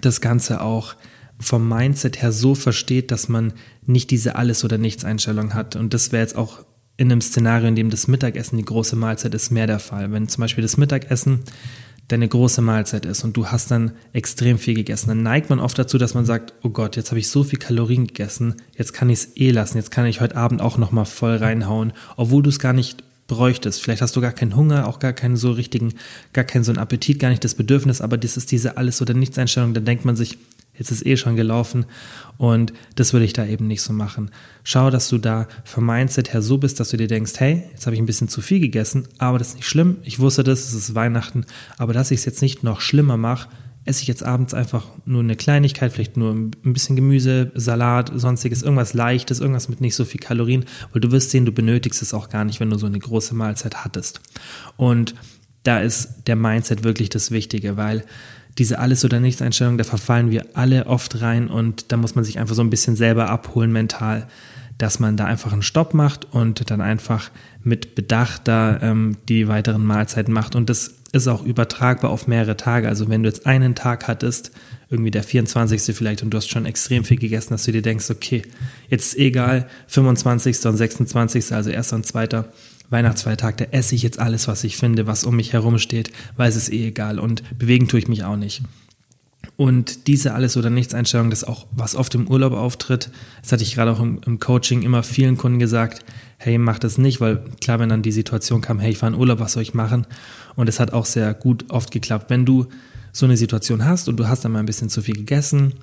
das 0.02 0.22
Ganze 0.22 0.62
auch 0.62 0.96
vom 1.40 1.68
Mindset 1.68 2.22
her 2.22 2.32
so 2.32 2.54
versteht, 2.54 3.12
dass 3.12 3.30
man 3.30 3.54
nicht 3.86 4.12
diese 4.12 4.36
Alles- 4.36 4.64
oder 4.64 4.78
Nichts-Einstellung 4.78 5.54
hat. 5.54 5.76
Und 5.76 5.94
das 5.94 6.12
wäre 6.12 6.22
jetzt 6.22 6.36
auch 6.36 6.66
in 6.98 7.12
einem 7.12 7.22
Szenario, 7.22 7.70
in 7.70 7.76
dem 7.76 7.90
das 7.90 8.10
Mittagessen 8.10 8.58
die 8.58 8.66
große 8.66 8.98
Mahlzeit 8.98 9.34
ist, 9.34 9.52
mehr 9.52 9.68
der 9.68 9.80
Fall. 9.80 10.12
Wenn 10.12 10.28
zum 10.28 10.42
Beispiel 10.42 10.62
das 10.62 10.76
Mittagessen 10.76 11.44
deine 12.10 12.28
große 12.28 12.62
Mahlzeit 12.62 13.06
ist 13.06 13.24
und 13.24 13.38
du 13.38 13.48
hast 13.48 13.72
dann 13.72 13.92
extrem 14.14 14.58
viel 14.58 14.74
gegessen, 14.74 15.10
dann 15.10 15.24
neigt 15.24 15.50
man 15.50 15.60
oft 15.60 15.78
dazu, 15.80 15.98
dass 15.98 16.16
man 16.16 16.26
sagt, 16.26 16.54
oh 16.64 16.70
Gott, 16.70 16.98
jetzt 16.98 17.12
habe 17.12 17.20
ich 17.20 17.30
so 17.30 17.44
viel 17.44 17.60
Kalorien 17.60 18.08
gegessen, 18.08 18.56
jetzt 18.76 18.94
kann 18.94 19.10
ich 19.10 19.20
es 19.20 19.38
eh 19.38 19.52
lassen, 19.52 19.78
jetzt 19.78 19.92
kann 19.92 20.06
ich 20.06 20.20
heute 20.20 20.36
Abend 20.36 20.62
auch 20.62 20.78
nochmal 20.78 21.06
voll 21.06 21.38
reinhauen, 21.38 21.94
obwohl 22.18 22.44
du 22.44 22.50
es 22.50 22.60
gar 22.60 22.74
nicht 22.74 23.04
bräuchtest. 23.28 23.82
Vielleicht 23.82 24.02
hast 24.02 24.16
du 24.16 24.22
gar 24.22 24.32
keinen 24.32 24.56
Hunger, 24.56 24.88
auch 24.88 25.00
gar 25.00 25.14
keinen 25.14 25.38
so 25.38 25.52
richtigen, 25.52 25.94
gar 26.34 26.44
keinen 26.44 26.64
so 26.64 26.72
einen 26.72 26.80
Appetit, 26.80 27.20
gar 27.20 27.30
nicht 27.30 27.44
das 27.44 27.54
Bedürfnis, 27.54 28.02
aber 28.02 28.18
das 28.18 28.38
ist 28.38 28.52
diese 28.52 28.76
Alles- 28.76 29.02
oder 29.02 29.14
Nichts-Einstellung, 29.14 29.76
da 29.76 29.80
denkt 29.80 30.04
man 30.04 30.16
sich, 30.16 30.40
Jetzt 30.80 30.92
ist 30.92 31.06
eh 31.06 31.18
schon 31.18 31.36
gelaufen 31.36 31.86
und 32.38 32.74
das 32.96 33.14
würde 33.14 33.26
ich 33.26 33.34
da 33.34 33.46
eben 33.46 33.68
nicht 33.68 33.84
so 33.84 33.94
machen. 33.94 34.32
Schau, 34.64 34.90
dass 34.90 35.10
du 35.10 35.20
da 35.20 35.48
vom 35.66 35.86
Mindset 35.86 36.34
her 36.34 36.42
so 36.42 36.58
bist, 36.58 36.80
dass 36.80 36.90
du 36.90 36.98
dir 36.98 37.08
denkst, 37.08 37.34
hey, 37.38 37.64
jetzt 37.72 37.86
habe 37.86 37.96
ich 37.96 38.02
ein 38.02 38.08
bisschen 38.08 38.30
zu 38.30 38.42
viel 38.42 38.60
gegessen, 38.60 39.08
aber 39.20 39.38
das 39.38 39.50
ist 39.50 39.56
nicht 39.58 39.68
schlimm. 39.68 39.98
Ich 40.04 40.20
wusste 40.20 40.44
das, 40.44 40.62
es 40.62 40.74
ist 40.74 40.96
Weihnachten, 40.96 41.46
aber 41.78 41.94
dass 41.94 42.10
ich 42.10 42.20
es 42.20 42.26
jetzt 42.26 42.42
nicht 42.42 42.64
noch 42.64 42.82
schlimmer 42.82 43.18
mache, 43.18 43.50
esse 43.86 44.04
ich 44.04 44.08
jetzt 44.08 44.24
abends 44.24 44.54
einfach 44.54 44.88
nur 45.06 45.22
eine 45.22 45.36
Kleinigkeit, 45.36 45.92
vielleicht 45.92 46.16
nur 46.16 46.34
ein 46.34 46.52
bisschen 46.62 46.96
Gemüse, 46.96 47.52
Salat, 47.56 48.12
sonstiges, 48.14 48.62
irgendwas 48.62 48.94
Leichtes, 48.94 49.40
irgendwas 49.40 49.68
mit 49.68 49.82
nicht 49.82 49.96
so 49.96 50.06
viel 50.06 50.20
Kalorien, 50.20 50.66
weil 50.94 51.02
du 51.02 51.12
wirst 51.12 51.32
sehen, 51.32 51.46
du 51.46 51.52
benötigst 51.52 52.02
es 52.02 52.14
auch 52.14 52.30
gar 52.30 52.46
nicht, 52.46 52.60
wenn 52.60 52.70
du 52.70 52.78
so 52.78 52.86
eine 52.86 53.00
große 53.00 53.34
Mahlzeit 53.36 53.84
hattest. 53.84 54.22
Und 54.78 55.16
da 55.64 55.80
ist 55.80 56.28
der 56.28 56.36
Mindset 56.36 56.84
wirklich 56.84 57.10
das 57.10 57.32
Wichtige, 57.32 57.78
weil 57.78 58.04
diese 58.60 58.80
Alles- 58.80 59.06
oder 59.06 59.20
Nichts-Einstellung, 59.20 59.78
da 59.78 59.84
verfallen 59.84 60.30
wir 60.30 60.46
alle 60.54 60.86
oft 60.86 61.22
rein 61.22 61.48
und 61.48 61.92
da 61.92 61.98
muss 61.98 62.16
man 62.16 62.24
sich 62.24 62.38
einfach 62.38 62.56
so 62.56 62.62
ein 62.62 62.70
bisschen 62.70 62.96
selber 62.96 63.30
abholen 63.30 63.72
mental, 63.72 64.28
dass 64.78 65.00
man 65.00 65.18
da 65.18 65.26
einfach 65.26 65.52
einen 65.52 65.62
Stopp 65.62 65.94
macht 65.94 66.28
und 66.32 66.70
dann 66.70 66.82
einfach 66.82 67.32
mit 67.64 67.96
Bedacht 67.96 68.48
da 68.48 68.80
ähm, 68.82 69.18
die 69.28 69.48
weiteren 69.48 69.86
Mahlzeiten 69.86 70.34
macht. 70.34 70.56
Und 70.56 70.70
das 70.70 70.94
ist 71.12 71.28
auch 71.28 71.44
übertragbar 71.44 72.12
auf 72.12 72.28
mehrere 72.28 72.56
Tage. 72.56 72.88
Also 72.88 73.10
wenn 73.10 73.24
du 73.24 73.30
jetzt 73.30 73.46
einen 73.46 73.76
Tag 73.76 74.08
hattest, 74.08 74.52
irgendwie 74.90 75.12
der 75.12 75.24
24. 75.24 75.96
vielleicht 75.96 76.24
und 76.24 76.32
du 76.32 76.38
hast 76.38 76.50
schon 76.50 76.66
extrem 76.66 77.04
viel 77.04 77.18
gegessen, 77.18 77.52
dass 77.52 77.66
du 77.66 77.72
dir 77.72 77.82
denkst, 77.82 78.10
okay, 78.10 78.42
jetzt 78.90 79.18
egal, 79.18 79.68
25. 79.88 80.66
und 80.66 80.78
26., 80.78 81.54
also 81.54 81.72
1. 81.72 81.94
und 81.94 82.06
2. 82.06 82.46
Weihnachtsfeiertag, 82.90 83.58
da 83.58 83.66
esse 83.66 83.96
ich 83.96 84.04
jetzt 84.04 84.20
alles, 84.20 84.48
was 84.48 84.64
ich 84.64 84.78
finde, 84.78 85.08
was 85.08 85.24
um 85.24 85.36
mich 85.36 85.54
herum 85.54 85.78
steht, 85.78 86.12
weil 86.38 86.50
es 86.50 86.56
ist 86.56 86.72
eh 86.72 86.88
egal 86.88 87.20
und 87.20 87.58
bewegen 87.58 87.88
tue 87.88 88.00
ich 88.00 88.08
mich 88.08 88.24
auch 88.24 88.36
nicht. 88.36 88.62
Und 89.56 90.08
diese 90.08 90.34
Alles- 90.34 90.58
oder 90.58 90.70
Nichts-Einstellung, 90.70 91.30
das 91.30 91.44
auch, 91.44 91.68
was 91.72 91.96
oft 91.96 92.16
im 92.16 92.28
Urlaub 92.28 92.54
auftritt, 92.54 93.12
das 93.42 93.52
hatte 93.52 93.64
ich 93.64 93.76
gerade 93.76 93.92
auch 93.92 94.00
im, 94.00 94.22
im, 94.26 94.40
Coaching 94.40 94.84
immer 94.84 95.04
vielen 95.04 95.38
Kunden 95.38 95.60
gesagt, 95.60 96.06
hey, 96.38 96.58
mach 96.58 96.80
das 96.80 96.98
nicht, 96.98 97.20
weil 97.20 97.44
klar, 97.60 97.80
wenn 97.80 97.90
dann 97.90 98.02
die 98.02 98.12
Situation 98.12 98.62
kam, 98.62 98.80
hey, 98.80 98.92
ich 98.92 98.98
fahre 98.98 99.14
in 99.14 99.20
Urlaub, 99.20 99.40
was 99.40 99.54
soll 99.54 99.64
ich 99.64 99.74
machen? 99.74 100.08
Und 100.56 100.70
es 100.70 100.80
hat 100.80 100.94
auch 100.94 101.06
sehr 101.06 101.34
gut 101.34 101.66
oft 101.70 101.92
geklappt. 101.92 102.30
Wenn 102.30 102.46
du 102.46 102.68
so 103.12 103.26
eine 103.26 103.38
Situation 103.38 103.84
hast 103.84 104.08
und 104.08 104.18
du 104.18 104.28
hast 104.28 104.46
dann 104.46 104.54
mal 104.54 104.60
ein 104.60 104.66
bisschen 104.66 104.90
zu 104.90 105.02
viel 105.02 105.16
gegessen, 105.16 105.74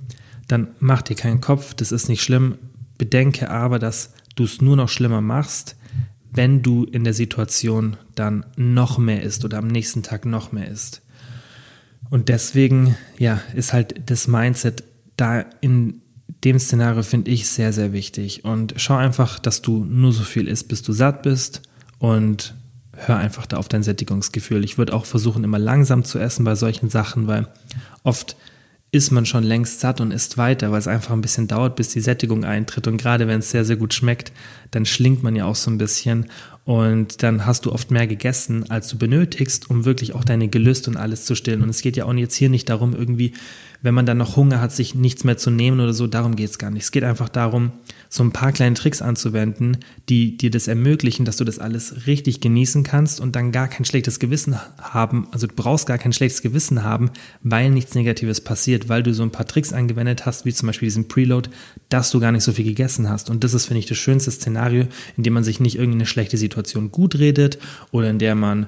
dann 0.49 0.69
mach 0.81 1.03
dir 1.03 1.17
keinen 1.17 1.41
Kopf, 1.41 1.75
das 1.75 1.93
ist 1.93 2.09
nicht 2.09 2.23
schlimm. 2.23 2.57
Bedenke 2.99 3.51
aber, 3.51 3.79
dass 3.79 4.15
du 4.37 4.45
es 4.45 4.63
nur 4.63 4.77
noch 4.77 4.89
schlimmer 4.89 5.21
machst, 5.21 5.77
wenn 6.37 6.62
du 6.62 6.85
in 6.85 7.05
der 7.05 7.14
Situation 7.14 7.97
dann 8.14 8.47
noch 8.57 8.99
mehr 8.99 9.23
isst 9.23 9.45
oder 9.45 9.59
am 9.59 9.69
nächsten 9.69 10.02
Tag 10.02 10.25
noch 10.26 10.52
mehr 10.52 10.69
isst. 10.69 11.02
Und 12.11 12.28
deswegen, 12.28 12.97
ja, 13.19 13.40
ist 13.55 13.73
halt 13.73 14.09
das 14.11 14.28
Mindset 14.28 14.85
da 15.16 15.45
in 15.61 16.02
dem 16.45 16.59
Szenario, 16.59 17.02
finde 17.02 17.31
ich, 17.31 17.49
sehr, 17.49 17.73
sehr 17.73 17.93
wichtig. 17.93 18.45
Und 18.45 18.75
schau 18.76 18.97
einfach, 18.97 19.38
dass 19.38 19.62
du 19.62 19.85
nur 19.85 20.12
so 20.12 20.23
viel 20.23 20.47
isst, 20.47 20.69
bis 20.69 20.83
du 20.83 20.93
satt 20.93 21.23
bist 21.23 21.62
und 21.99 22.55
hör 22.93 23.16
einfach 23.16 23.47
da 23.47 23.57
auf 23.57 23.69
dein 23.69 23.83
Sättigungsgefühl. 23.83 24.64
Ich 24.64 24.78
würde 24.78 24.95
auch 24.95 25.07
versuchen, 25.07 25.45
immer 25.45 25.59
langsam 25.59 26.05
zu 26.05 26.19
essen 26.19 26.45
bei 26.45 26.55
solchen 26.55 26.90
Sachen, 26.90 27.26
weil 27.26 27.49
oft 28.02 28.37
ist 28.93 29.11
man 29.11 29.26
schon 29.26 29.45
längst 29.45 29.81
satt 29.81 30.00
und 30.00 30.12
isst 30.12 30.38
weiter, 30.38 30.71
weil 30.73 30.78
es 30.78 30.88
einfach 30.88 31.12
ein 31.12 31.21
bisschen 31.21 31.49
dauert, 31.49 31.76
bis 31.76 31.88
die 31.88 32.00
Sättigung 32.00 32.45
eintritt. 32.45 32.87
Und 32.87 32.97
gerade 32.97 33.26
wenn 33.26 33.40
es 33.40 33.50
sehr, 33.50 33.64
sehr 33.64 33.76
gut 33.76 33.93
schmeckt, 33.93 34.33
dann 34.71 34.87
schlingt 34.87 35.23
man 35.23 35.37
ja 35.37 35.45
auch 35.45 35.57
so 35.57 35.71
ein 35.71 35.78
bisschen. 35.78 36.26
Und 36.64 37.23
dann 37.23 37.47
hast 37.47 37.66
du 37.66 37.73
oft 37.73 37.90
mehr 37.90 38.07
gegessen, 38.07 38.71
als 38.71 38.88
du 38.88 38.97
benötigst, 38.99 39.71
um 39.71 39.85
wirklich 39.85 40.14
auch 40.14 40.25
deine 40.25 40.49
Gelüste 40.49 40.90
und 40.90 40.97
alles 40.97 41.25
zu 41.25 41.35
stillen. 41.35 41.62
Und 41.62 41.69
es 41.69 41.83
geht 41.83 41.97
ja 41.97 42.07
auch 42.07 42.14
jetzt 42.14 42.35
hier 42.35 42.49
nicht 42.49 42.69
darum, 42.69 42.95
irgendwie 42.95 43.35
wenn 43.83 43.95
man 43.95 44.07
dann 44.07 44.19
noch 44.19 44.37
Hunger 44.37 44.61
hat, 44.61 44.73
sich 44.73 44.95
nichts 44.95 45.25
mehr 45.25 45.37
zu 45.37 45.50
nehmen 45.50 45.81
oder 45.81 45.93
so, 45.93 46.07
darum 46.07 46.35
geht 46.35 46.50
es 46.50 46.59
gar 46.59 46.71
nicht. 46.71 46.85
Es 46.85 46.90
geht 46.90 47.05
einfach 47.05 47.28
darum, 47.28 47.73
so 48.09 48.23
ein 48.23 48.33
paar 48.33 48.53
kleine 48.53 48.75
Tricks 48.75 49.03
anzuwenden, 49.03 49.79
die 50.09 50.37
dir 50.37 50.51
das 50.51 50.69
ermöglichen, 50.69 51.25
dass 51.25 51.37
du 51.37 51.45
das 51.45 51.59
alles 51.59 52.07
richtig 52.07 52.41
genießen 52.41 52.83
kannst 52.83 53.21
und 53.21 53.37
dann 53.37 53.53
gar 53.53 53.69
kein 53.69 53.85
schlechtes 53.85 54.19
Gewissen 54.19 54.59
haben. 54.81 55.29
Also 55.33 55.47
du 55.47 55.55
brauchst 55.55 55.87
gar 55.87 55.99
kein 55.99 56.13
schlechtes 56.13 56.43
Gewissen 56.43 56.83
haben, 56.83 57.11
weil 57.43 57.71
nichts 57.71 57.95
Negatives 57.95 58.41
passiert, 58.41 58.89
weil 58.89 59.03
du 59.03 59.13
so 59.13 59.23
ein 59.23 59.33
paar 59.33 59.47
Tricks 59.47 59.73
angewendet 59.73 60.27
hast, 60.27 60.45
wie 60.45 60.53
zum 60.53 60.67
Beispiel 60.67 60.87
diesen 60.87 61.09
Preload, 61.09 61.51
dass 61.89 62.11
du 62.11 62.21
gar 62.21 62.33
nicht 62.33 62.45
so 62.45 62.53
viel 62.53 62.65
gegessen 62.65 63.09
hast. 63.09 63.31
Und 63.31 63.45
das 63.45 63.55
ist, 63.55 63.67
finde 63.67 63.81
ich, 63.81 63.87
das 63.87 63.99
schönste 63.99 64.31
Szenario, 64.31 64.87
in 65.17 65.23
dem 65.23 65.33
man 65.33 65.45
sich 65.45 65.61
nicht 65.61 65.77
irgendeine 65.77 66.07
schlechte 66.07 66.37
Situation 66.37 66.91
gut 66.91 67.19
redet 67.19 67.59
oder 67.91 68.11
in 68.11 68.19
der 68.19 68.35
man 68.35 68.67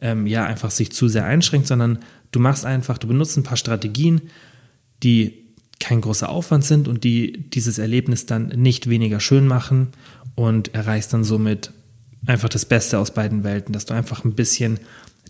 ähm, 0.00 0.26
ja 0.26 0.44
einfach 0.44 0.70
sich 0.70 0.92
zu 0.92 1.08
sehr 1.08 1.24
einschränkt, 1.24 1.66
sondern 1.66 1.98
du 2.32 2.40
machst 2.40 2.64
einfach, 2.64 2.98
du 2.98 3.08
benutzt 3.08 3.36
ein 3.36 3.42
paar 3.42 3.56
Strategien, 3.56 4.22
die 5.02 5.47
kein 5.80 6.00
großer 6.00 6.28
Aufwand 6.28 6.64
sind 6.64 6.88
und 6.88 7.04
die 7.04 7.32
dieses 7.50 7.78
Erlebnis 7.78 8.26
dann 8.26 8.48
nicht 8.48 8.88
weniger 8.88 9.20
schön 9.20 9.46
machen 9.46 9.88
und 10.34 10.74
erreichst 10.74 11.12
dann 11.12 11.24
somit 11.24 11.72
einfach 12.26 12.48
das 12.48 12.64
Beste 12.64 12.98
aus 12.98 13.12
beiden 13.12 13.44
Welten, 13.44 13.72
dass 13.72 13.84
du 13.84 13.94
einfach 13.94 14.24
ein 14.24 14.34
bisschen 14.34 14.80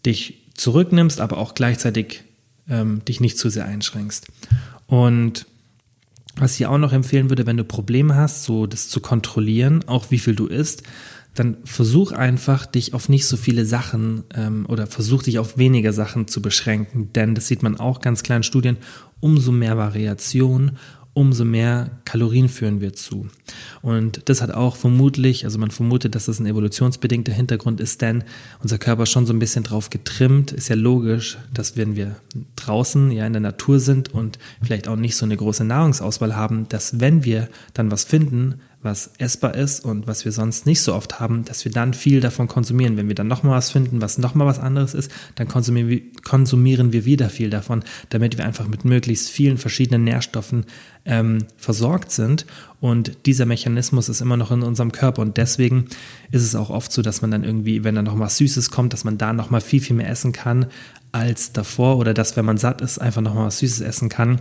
dich 0.04 0.42
zurücknimmst, 0.54 1.20
aber 1.20 1.38
auch 1.38 1.54
gleichzeitig 1.54 2.22
ähm, 2.68 3.04
dich 3.04 3.20
nicht 3.20 3.38
zu 3.38 3.50
sehr 3.50 3.66
einschränkst. 3.66 4.26
Und 4.86 5.46
was 6.36 6.58
ich 6.58 6.66
auch 6.66 6.78
noch 6.78 6.92
empfehlen 6.92 7.30
würde, 7.30 7.46
wenn 7.46 7.56
du 7.56 7.64
Probleme 7.64 8.14
hast, 8.14 8.44
so 8.44 8.66
das 8.66 8.88
zu 8.88 9.00
kontrollieren, 9.00 9.86
auch 9.86 10.10
wie 10.10 10.18
viel 10.18 10.34
du 10.34 10.46
isst, 10.46 10.82
dann 11.38 11.58
versuch 11.64 12.12
einfach, 12.12 12.66
dich 12.66 12.94
auf 12.94 13.08
nicht 13.08 13.26
so 13.26 13.36
viele 13.36 13.64
Sachen 13.64 14.24
ähm, 14.34 14.66
oder 14.68 14.86
versuch 14.86 15.22
dich 15.22 15.38
auf 15.38 15.56
weniger 15.58 15.92
Sachen 15.92 16.26
zu 16.26 16.42
beschränken, 16.42 17.12
denn 17.12 17.34
das 17.34 17.46
sieht 17.46 17.62
man 17.62 17.78
auch 17.78 18.00
ganz 18.00 18.22
klar 18.22 18.38
in 18.38 18.42
Studien, 18.42 18.76
umso 19.20 19.52
mehr 19.52 19.76
Variation, 19.76 20.72
umso 21.18 21.44
mehr 21.44 21.90
Kalorien 22.04 22.48
führen 22.48 22.80
wir 22.80 22.92
zu. 22.92 23.26
Und 23.82 24.28
das 24.28 24.40
hat 24.40 24.52
auch 24.52 24.76
vermutlich, 24.76 25.44
also 25.44 25.58
man 25.58 25.72
vermutet, 25.72 26.14
dass 26.14 26.26
das 26.26 26.38
ein 26.38 26.46
evolutionsbedingter 26.46 27.32
Hintergrund 27.32 27.80
ist, 27.80 28.02
denn 28.02 28.22
unser 28.62 28.78
Körper 28.78 29.04
schon 29.04 29.26
so 29.26 29.32
ein 29.32 29.40
bisschen 29.40 29.64
drauf 29.64 29.90
getrimmt. 29.90 30.52
Ist 30.52 30.68
ja 30.68 30.76
logisch, 30.76 31.38
dass 31.52 31.76
wenn 31.76 31.96
wir 31.96 32.16
draußen 32.54 33.10
ja 33.10 33.26
in 33.26 33.32
der 33.32 33.40
Natur 33.42 33.80
sind 33.80 34.14
und 34.14 34.38
vielleicht 34.62 34.86
auch 34.86 34.94
nicht 34.94 35.16
so 35.16 35.24
eine 35.24 35.36
große 35.36 35.64
Nahrungsauswahl 35.64 36.36
haben, 36.36 36.68
dass 36.68 37.00
wenn 37.00 37.24
wir 37.24 37.48
dann 37.74 37.90
was 37.90 38.04
finden, 38.04 38.60
was 38.80 39.10
essbar 39.18 39.56
ist 39.56 39.84
und 39.84 40.06
was 40.06 40.24
wir 40.24 40.30
sonst 40.30 40.64
nicht 40.64 40.82
so 40.82 40.94
oft 40.94 41.18
haben, 41.18 41.44
dass 41.44 41.64
wir 41.64 41.72
dann 41.72 41.94
viel 41.94 42.20
davon 42.20 42.46
konsumieren. 42.46 42.96
Wenn 42.96 43.08
wir 43.08 43.16
dann 43.16 43.26
nochmal 43.26 43.56
was 43.56 43.70
finden, 43.70 44.00
was 44.00 44.18
nochmal 44.18 44.46
was 44.46 44.60
anderes 44.60 44.94
ist, 44.94 45.10
dann 45.34 45.48
konsumieren 45.48 46.92
wir, 46.92 47.04
wieder 47.04 47.28
viel 47.28 47.50
davon, 47.50 47.82
damit 48.10 48.38
wir 48.38 48.44
einfach 48.44 48.68
mit 48.68 48.84
möglichst 48.84 49.30
vielen 49.30 49.58
verschiedenen 49.58 50.04
Nährstoffen 50.04 50.64
ähm, 51.08 51.38
versorgt 51.56 52.12
sind. 52.12 52.46
Und 52.80 53.26
dieser 53.26 53.46
Mechanismus 53.46 54.08
ist 54.08 54.20
immer 54.20 54.36
noch 54.36 54.52
in 54.52 54.62
unserem 54.62 54.92
Körper. 54.92 55.22
Und 55.22 55.36
deswegen 55.36 55.86
ist 56.30 56.44
es 56.44 56.54
auch 56.54 56.70
oft 56.70 56.92
so, 56.92 57.02
dass 57.02 57.22
man 57.22 57.32
dann 57.32 57.42
irgendwie, 57.42 57.82
wenn 57.82 57.96
dann 57.96 58.04
noch 58.04 58.18
was 58.18 58.36
Süßes 58.36 58.70
kommt, 58.70 58.92
dass 58.92 59.04
man 59.04 59.18
da 59.18 59.32
nochmal 59.32 59.60
viel, 59.60 59.80
viel 59.80 59.96
mehr 59.96 60.08
essen 60.08 60.32
kann, 60.32 60.66
als 61.10 61.52
davor 61.52 61.96
oder 61.96 62.14
dass, 62.14 62.36
wenn 62.36 62.44
man 62.44 62.58
satt 62.58 62.82
ist, 62.82 62.98
einfach 62.98 63.22
nochmal 63.22 63.46
was 63.46 63.58
Süßes 63.58 63.80
essen 63.80 64.08
kann. 64.08 64.40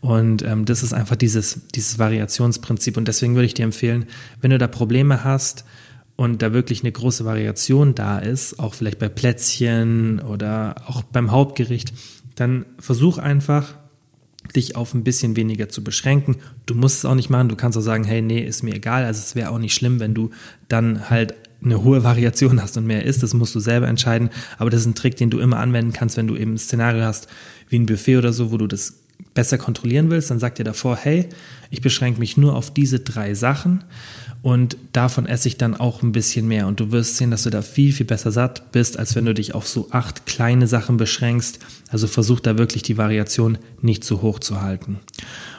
Und 0.00 0.42
ähm, 0.42 0.64
das 0.64 0.82
ist 0.82 0.92
einfach 0.92 1.16
dieses, 1.16 1.60
dieses 1.74 1.98
Variationsprinzip. 1.98 2.96
Und 2.96 3.08
deswegen 3.08 3.34
würde 3.34 3.46
ich 3.46 3.54
dir 3.54 3.64
empfehlen, 3.64 4.06
wenn 4.40 4.50
du 4.50 4.58
da 4.58 4.66
Probleme 4.66 5.24
hast 5.24 5.64
und 6.16 6.42
da 6.42 6.52
wirklich 6.52 6.82
eine 6.82 6.92
große 6.92 7.24
Variation 7.24 7.94
da 7.94 8.18
ist, 8.18 8.58
auch 8.58 8.74
vielleicht 8.74 8.98
bei 8.98 9.08
Plätzchen 9.08 10.18
oder 10.20 10.74
auch 10.86 11.04
beim 11.04 11.30
Hauptgericht, 11.30 11.92
dann 12.34 12.66
versuch 12.78 13.18
einfach, 13.18 13.74
dich 14.56 14.76
auf 14.76 14.94
ein 14.94 15.04
bisschen 15.04 15.36
weniger 15.36 15.68
zu 15.68 15.84
beschränken. 15.84 16.36
Du 16.66 16.74
musst 16.74 16.98
es 16.98 17.04
auch 17.04 17.14
nicht 17.14 17.30
machen. 17.30 17.48
Du 17.48 17.56
kannst 17.56 17.76
auch 17.78 17.82
sagen, 17.82 18.04
hey, 18.04 18.22
nee, 18.22 18.40
ist 18.40 18.62
mir 18.62 18.74
egal. 18.74 19.04
Also 19.04 19.20
es 19.20 19.34
wäre 19.34 19.50
auch 19.50 19.58
nicht 19.58 19.74
schlimm, 19.74 20.00
wenn 20.00 20.14
du 20.14 20.30
dann 20.68 21.10
halt 21.10 21.34
eine 21.62 21.82
hohe 21.82 22.04
Variation 22.04 22.62
hast 22.62 22.76
und 22.76 22.86
mehr 22.86 23.04
isst, 23.04 23.22
das 23.22 23.34
musst 23.34 23.54
du 23.54 23.60
selber 23.60 23.88
entscheiden. 23.88 24.30
Aber 24.58 24.70
das 24.70 24.80
ist 24.80 24.86
ein 24.86 24.94
Trick, 24.94 25.16
den 25.16 25.30
du 25.30 25.40
immer 25.40 25.58
anwenden 25.58 25.92
kannst, 25.92 26.16
wenn 26.16 26.28
du 26.28 26.36
eben 26.36 26.54
ein 26.54 26.58
Szenario 26.58 27.02
hast, 27.02 27.28
wie 27.68 27.78
ein 27.78 27.86
Buffet 27.86 28.16
oder 28.16 28.32
so, 28.32 28.52
wo 28.52 28.56
du 28.58 28.66
das 28.66 28.94
besser 29.34 29.58
kontrollieren 29.58 30.10
willst, 30.10 30.30
dann 30.30 30.38
sag 30.38 30.54
dir 30.54 30.64
davor, 30.64 30.96
hey, 30.96 31.28
ich 31.70 31.80
beschränke 31.80 32.20
mich 32.20 32.36
nur 32.36 32.54
auf 32.54 32.72
diese 32.72 33.00
drei 33.00 33.34
Sachen 33.34 33.84
und 34.42 34.76
davon 34.92 35.26
esse 35.26 35.48
ich 35.48 35.58
dann 35.58 35.74
auch 35.74 36.02
ein 36.02 36.12
bisschen 36.12 36.46
mehr. 36.46 36.66
Und 36.66 36.80
du 36.80 36.92
wirst 36.92 37.16
sehen, 37.16 37.30
dass 37.30 37.42
du 37.42 37.50
da 37.50 37.62
viel, 37.62 37.92
viel 37.92 38.06
besser 38.06 38.30
satt 38.30 38.70
bist, 38.72 38.98
als 38.98 39.16
wenn 39.16 39.24
du 39.24 39.34
dich 39.34 39.54
auf 39.54 39.66
so 39.66 39.88
acht 39.90 40.26
kleine 40.26 40.66
Sachen 40.66 40.96
beschränkst. 40.96 41.58
Also 41.88 42.06
versuch 42.06 42.40
da 42.40 42.56
wirklich 42.56 42.82
die 42.82 42.98
Variation 42.98 43.58
nicht 43.82 44.04
zu 44.04 44.22
hoch 44.22 44.38
zu 44.38 44.60
halten. 44.60 45.00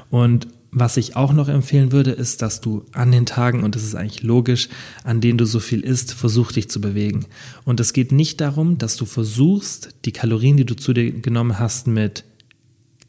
Und 0.09 0.47
was 0.71 0.97
ich 0.97 1.15
auch 1.15 1.33
noch 1.33 1.49
empfehlen 1.49 1.91
würde, 1.91 2.11
ist, 2.11 2.41
dass 2.41 2.61
du 2.61 2.85
an 2.93 3.11
den 3.11 3.25
Tagen, 3.25 3.63
und 3.63 3.75
das 3.75 3.83
ist 3.83 3.95
eigentlich 3.95 4.21
logisch, 4.21 4.69
an 5.03 5.19
denen 5.19 5.39
du 5.39 5.45
so 5.45 5.59
viel 5.59 5.81
isst, 5.81 6.13
versuch 6.13 6.51
dich 6.51 6.69
zu 6.69 6.79
bewegen. 6.79 7.25
Und 7.65 7.79
es 7.79 7.91
geht 7.91 8.11
nicht 8.11 8.39
darum, 8.39 8.77
dass 8.77 8.95
du 8.95 9.05
versuchst, 9.05 9.89
die 10.05 10.11
Kalorien, 10.11 10.57
die 10.57 10.65
du 10.65 10.75
zu 10.75 10.93
dir 10.93 11.11
genommen 11.11 11.57
hast, 11.57 11.87
mit, 11.87 12.23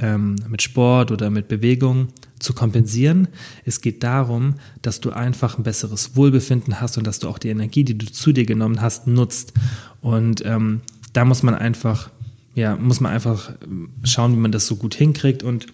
ähm, 0.00 0.36
mit 0.48 0.62
Sport 0.62 1.10
oder 1.10 1.30
mit 1.30 1.48
Bewegung 1.48 2.08
zu 2.38 2.54
kompensieren. 2.54 3.28
Es 3.64 3.80
geht 3.80 4.02
darum, 4.02 4.54
dass 4.82 5.00
du 5.00 5.10
einfach 5.10 5.58
ein 5.58 5.62
besseres 5.62 6.16
Wohlbefinden 6.16 6.80
hast 6.80 6.98
und 6.98 7.06
dass 7.06 7.18
du 7.18 7.28
auch 7.28 7.38
die 7.38 7.50
Energie, 7.50 7.84
die 7.84 7.96
du 7.96 8.06
zu 8.06 8.32
dir 8.32 8.46
genommen 8.46 8.80
hast, 8.80 9.06
nutzt. 9.06 9.52
Und 10.00 10.44
ähm, 10.44 10.80
da 11.12 11.24
muss 11.24 11.42
man 11.42 11.54
einfach, 11.54 12.10
ja, 12.54 12.76
muss 12.76 13.00
man 13.00 13.12
einfach 13.12 13.52
schauen, 14.04 14.32
wie 14.32 14.40
man 14.40 14.52
das 14.52 14.66
so 14.66 14.76
gut 14.76 14.94
hinkriegt 14.94 15.42
und 15.42 15.66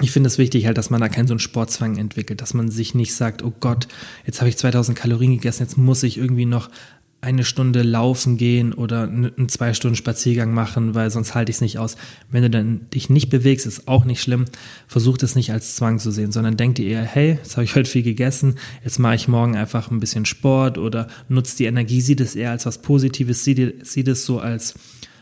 ich 0.00 0.12
finde 0.12 0.28
es 0.28 0.38
wichtig 0.38 0.66
halt, 0.66 0.78
dass 0.78 0.90
man 0.90 1.00
da 1.00 1.08
keinen 1.08 1.26
so 1.26 1.34
einen 1.34 1.40
Sportzwang 1.40 1.96
entwickelt, 1.96 2.40
dass 2.40 2.54
man 2.54 2.70
sich 2.70 2.94
nicht 2.94 3.14
sagt, 3.14 3.42
oh 3.42 3.52
Gott, 3.58 3.88
jetzt 4.26 4.40
habe 4.40 4.48
ich 4.48 4.56
2000 4.56 4.96
Kalorien 4.96 5.32
gegessen, 5.32 5.64
jetzt 5.64 5.76
muss 5.76 6.04
ich 6.04 6.18
irgendwie 6.18 6.46
noch 6.46 6.70
eine 7.20 7.44
Stunde 7.44 7.82
laufen 7.82 8.36
gehen 8.36 8.72
oder 8.72 9.02
einen 9.02 9.48
zwei 9.48 9.74
Stunden 9.74 9.96
Spaziergang 9.96 10.54
machen, 10.54 10.94
weil 10.94 11.10
sonst 11.10 11.34
halte 11.34 11.50
ich 11.50 11.56
es 11.56 11.60
nicht 11.60 11.78
aus. 11.78 11.96
Wenn 12.30 12.42
du 12.42 12.50
dann 12.50 12.88
dich 12.94 13.10
nicht 13.10 13.28
bewegst, 13.28 13.66
ist 13.66 13.88
auch 13.88 14.04
nicht 14.04 14.22
schlimm. 14.22 14.44
Versuch 14.86 15.18
das 15.18 15.34
nicht 15.34 15.50
als 15.50 15.74
Zwang 15.74 15.98
zu 15.98 16.12
sehen, 16.12 16.30
sondern 16.30 16.56
denk 16.56 16.76
dir 16.76 16.88
eher, 16.88 17.02
hey, 17.02 17.38
jetzt 17.42 17.56
habe 17.56 17.64
ich 17.64 17.74
heute 17.74 17.90
viel 17.90 18.04
gegessen, 18.04 18.54
jetzt 18.84 19.00
mache 19.00 19.16
ich 19.16 19.26
morgen 19.26 19.56
einfach 19.56 19.90
ein 19.90 19.98
bisschen 19.98 20.26
Sport 20.26 20.78
oder 20.78 21.08
nutzt 21.28 21.58
die 21.58 21.64
Energie, 21.64 22.00
sieh 22.00 22.16
das 22.16 22.36
eher 22.36 22.52
als 22.52 22.66
was 22.66 22.78
Positives, 22.82 23.42
sieh, 23.42 23.74
sieh 23.82 24.04
das 24.04 24.24
so 24.24 24.38
als 24.38 24.74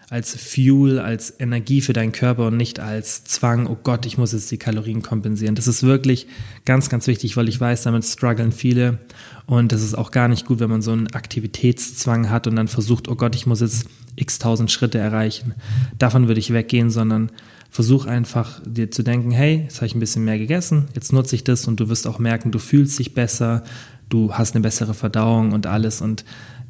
als 0.09 0.37
Fuel, 0.37 1.01
als 1.01 1.35
Energie 1.41 1.81
für 1.81 1.93
deinen 1.93 2.13
Körper 2.13 2.47
und 2.47 2.57
nicht 2.57 2.79
als 2.79 3.25
Zwang, 3.25 3.67
oh 3.67 3.77
Gott, 3.83 4.07
ich 4.07 4.19
muss 4.19 4.33
jetzt 4.33 4.51
die 4.53 4.57
Kalorien 4.57 5.03
kompensieren. 5.03 5.57
Das 5.57 5.67
ist 5.67 5.83
wirklich 5.83 6.29
ganz, 6.65 6.89
ganz 6.89 7.09
wichtig, 7.09 7.37
weil 7.37 7.49
ich 7.49 7.61
weiß, 7.61 7.83
damit 7.83 8.05
strugglen 8.05 8.53
viele 8.53 8.99
und 9.47 9.73
das 9.73 9.83
ist 9.83 9.95
auch 9.95 10.13
gar 10.13 10.29
nicht 10.29 10.47
gut, 10.47 10.61
wenn 10.61 10.71
man 10.71 10.83
so 10.83 10.93
einen 10.93 11.09
Aktivitätszwang 11.09 12.31
hat 12.31 12.47
und 12.47 12.55
dann 12.55 12.69
versucht, 12.69 13.09
oh 13.09 13.17
Gott, 13.17 13.35
ich 13.35 13.47
muss 13.47 13.61
jetzt 13.61 13.89
x 14.15 14.39
tausend 14.39 14.71
Schritte 14.71 14.99
erreichen. 14.99 15.55
Davon 15.99 16.29
würde 16.29 16.41
ich 16.41 16.53
weggehen, 16.53 16.91
sondern 16.91 17.33
versuch 17.71 18.07
einfach 18.07 18.61
dir 18.65 18.91
zu 18.93 19.03
denken, 19.03 19.33
hey, 19.33 19.63
jetzt 19.65 19.77
habe 19.77 19.87
ich 19.87 19.95
ein 19.95 20.01
bisschen 20.01 20.25
mehr 20.25 20.39
gegessen, 20.39 20.87
jetzt 20.95 21.13
nutze 21.13 21.35
ich 21.35 21.43
das 21.43 21.67
und 21.67 21.81
du 21.81 21.89
wirst 21.89 22.07
auch 22.07 22.21
merken, 22.21 22.53
du 22.53 22.59
fühlst 22.61 22.99
dich 22.99 23.13
besser, 23.13 23.65
du 24.09 24.33
hast 24.33 24.55
eine 24.55 24.63
bessere 24.63 24.95
Verdauung 24.95 25.53
und 25.53 25.67
alles 25.67 26.01
und 26.01 26.25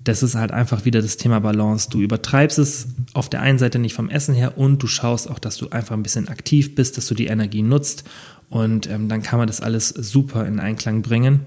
das 0.08 0.22
ist 0.22 0.36
halt 0.36 0.52
einfach 0.52 0.84
wieder 0.84 1.02
das 1.02 1.16
Thema 1.16 1.40
Balance. 1.40 1.90
Du 1.90 2.00
übertreibst 2.00 2.58
es 2.58 2.88
auf 3.12 3.28
der 3.28 3.42
einen 3.42 3.58
Seite 3.58 3.78
nicht 3.78 3.94
vom 3.94 4.08
Essen 4.08 4.34
her 4.34 4.56
und 4.56 4.82
du 4.82 4.86
schaust 4.86 5.28
auch, 5.28 5.38
dass 5.38 5.56
du 5.56 5.70
einfach 5.70 5.96
ein 5.96 6.02
bisschen 6.02 6.28
aktiv 6.28 6.74
bist, 6.74 6.96
dass 6.96 7.06
du 7.06 7.14
die 7.14 7.26
Energie 7.26 7.62
nutzt 7.62 8.04
und 8.48 8.88
ähm, 8.88 9.08
dann 9.08 9.22
kann 9.22 9.38
man 9.38 9.48
das 9.48 9.60
alles 9.60 9.88
super 9.88 10.46
in 10.46 10.60
Einklang 10.60 11.02
bringen. 11.02 11.40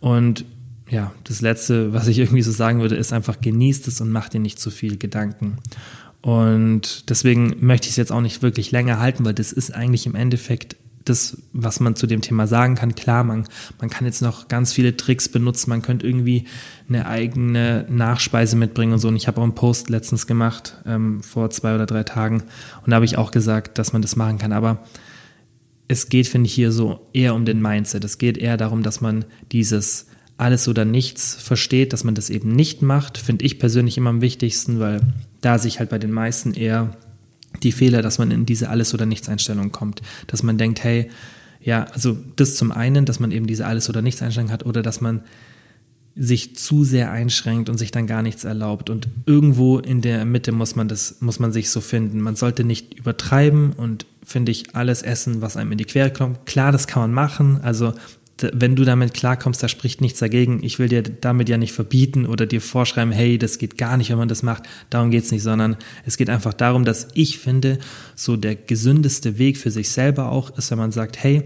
Und 0.00 0.44
ja, 0.88 1.12
das 1.24 1.40
Letzte, 1.40 1.92
was 1.92 2.08
ich 2.08 2.18
irgendwie 2.18 2.42
so 2.42 2.50
sagen 2.50 2.80
würde, 2.80 2.96
ist 2.96 3.12
einfach 3.12 3.40
genießt 3.40 3.88
es 3.88 4.00
und 4.00 4.10
mach 4.10 4.28
dir 4.28 4.40
nicht 4.40 4.58
zu 4.58 4.70
viel 4.70 4.96
Gedanken. 4.96 5.58
Und 6.22 7.10
deswegen 7.10 7.56
möchte 7.60 7.86
ich 7.86 7.92
es 7.92 7.96
jetzt 7.96 8.12
auch 8.12 8.20
nicht 8.20 8.42
wirklich 8.42 8.70
länger 8.70 9.00
halten, 9.00 9.24
weil 9.24 9.34
das 9.34 9.52
ist 9.52 9.74
eigentlich 9.74 10.06
im 10.06 10.14
Endeffekt 10.14 10.76
das, 11.04 11.36
was 11.52 11.80
man 11.80 11.96
zu 11.96 12.06
dem 12.06 12.20
Thema 12.20 12.46
sagen 12.46 12.74
kann. 12.74 12.94
Klar, 12.94 13.24
man, 13.24 13.46
man 13.80 13.90
kann 13.90 14.06
jetzt 14.06 14.22
noch 14.22 14.48
ganz 14.48 14.72
viele 14.72 14.96
Tricks 14.96 15.28
benutzen. 15.28 15.70
Man 15.70 15.82
könnte 15.82 16.06
irgendwie 16.06 16.44
eine 16.88 17.06
eigene 17.06 17.86
Nachspeise 17.88 18.56
mitbringen 18.56 18.92
und 18.92 18.98
so. 18.98 19.08
Und 19.08 19.16
ich 19.16 19.28
habe 19.28 19.38
auch 19.38 19.44
einen 19.44 19.54
Post 19.54 19.90
letztens 19.90 20.26
gemacht, 20.26 20.76
ähm, 20.86 21.22
vor 21.22 21.50
zwei 21.50 21.74
oder 21.74 21.86
drei 21.86 22.02
Tagen. 22.04 22.42
Und 22.84 22.90
da 22.90 22.96
habe 22.96 23.04
ich 23.04 23.18
auch 23.18 23.30
gesagt, 23.30 23.78
dass 23.78 23.92
man 23.92 24.02
das 24.02 24.16
machen 24.16 24.38
kann. 24.38 24.52
Aber 24.52 24.84
es 25.88 26.08
geht, 26.08 26.28
finde 26.28 26.46
ich, 26.46 26.54
hier 26.54 26.72
so 26.72 27.06
eher 27.12 27.34
um 27.34 27.44
den 27.44 27.60
Mindset. 27.60 28.04
Es 28.04 28.18
geht 28.18 28.38
eher 28.38 28.56
darum, 28.56 28.82
dass 28.82 29.00
man 29.00 29.24
dieses 29.50 30.06
alles 30.38 30.66
oder 30.66 30.84
nichts 30.84 31.34
versteht, 31.34 31.92
dass 31.92 32.04
man 32.04 32.14
das 32.14 32.30
eben 32.30 32.50
nicht 32.50 32.82
macht, 32.82 33.18
finde 33.18 33.44
ich 33.44 33.58
persönlich 33.58 33.96
immer 33.96 34.10
am 34.10 34.20
wichtigsten, 34.22 34.80
weil 34.80 35.00
da 35.40 35.58
sich 35.58 35.78
halt 35.78 35.90
bei 35.90 35.98
den 35.98 36.10
meisten 36.10 36.54
eher 36.54 36.96
die 37.62 37.72
Fehler, 37.72 38.02
dass 38.02 38.18
man 38.18 38.30
in 38.30 38.46
diese 38.46 38.68
Alles- 38.68 38.94
oder 38.94 39.06
Nichts-Einstellung 39.06 39.72
kommt. 39.72 40.02
Dass 40.26 40.42
man 40.42 40.58
denkt, 40.58 40.82
hey, 40.82 41.10
ja, 41.60 41.84
also 41.92 42.16
das 42.36 42.56
zum 42.56 42.72
einen, 42.72 43.04
dass 43.04 43.20
man 43.20 43.30
eben 43.30 43.46
diese 43.46 43.66
Alles- 43.66 43.88
oder 43.88 44.02
Nichts-Einstellung 44.02 44.50
hat 44.50 44.66
oder 44.66 44.82
dass 44.82 45.00
man 45.00 45.22
sich 46.14 46.56
zu 46.56 46.84
sehr 46.84 47.10
einschränkt 47.10 47.68
und 47.68 47.78
sich 47.78 47.90
dann 47.90 48.06
gar 48.06 48.22
nichts 48.22 48.44
erlaubt. 48.44 48.90
Und 48.90 49.08
irgendwo 49.24 49.78
in 49.78 50.02
der 50.02 50.24
Mitte 50.24 50.52
muss 50.52 50.76
man 50.76 50.88
das, 50.88 51.16
muss 51.20 51.38
man 51.38 51.52
sich 51.52 51.70
so 51.70 51.80
finden. 51.80 52.20
Man 52.20 52.36
sollte 52.36 52.64
nicht 52.64 52.94
übertreiben 52.94 53.72
und 53.72 54.04
finde 54.22 54.52
ich 54.52 54.74
alles 54.74 55.02
essen, 55.02 55.40
was 55.40 55.56
einem 55.56 55.72
in 55.72 55.78
die 55.78 55.84
Quere 55.84 56.12
kommt. 56.12 56.44
Klar, 56.44 56.70
das 56.70 56.86
kann 56.86 57.02
man 57.02 57.12
machen. 57.12 57.60
Also 57.62 57.94
wenn 58.52 58.76
du 58.76 58.84
damit 58.84 59.14
klarkommst, 59.14 59.62
da 59.62 59.68
spricht 59.68 60.00
nichts 60.00 60.18
dagegen. 60.18 60.62
Ich 60.62 60.78
will 60.78 60.88
dir 60.88 61.02
damit 61.02 61.48
ja 61.48 61.58
nicht 61.58 61.72
verbieten 61.72 62.26
oder 62.26 62.46
dir 62.46 62.60
vorschreiben, 62.60 63.12
hey, 63.12 63.38
das 63.38 63.58
geht 63.58 63.78
gar 63.78 63.96
nicht, 63.96 64.10
wenn 64.10 64.18
man 64.18 64.28
das 64.28 64.42
macht. 64.42 64.64
Darum 64.90 65.10
geht's 65.10 65.30
nicht, 65.30 65.42
sondern 65.42 65.76
es 66.04 66.16
geht 66.16 66.30
einfach 66.30 66.54
darum, 66.54 66.84
dass 66.84 67.08
ich 67.14 67.38
finde, 67.38 67.78
so 68.14 68.36
der 68.36 68.54
gesündeste 68.54 69.38
Weg 69.38 69.58
für 69.58 69.70
sich 69.70 69.90
selber 69.90 70.30
auch 70.30 70.56
ist, 70.56 70.70
wenn 70.70 70.78
man 70.78 70.92
sagt, 70.92 71.22
hey, 71.22 71.44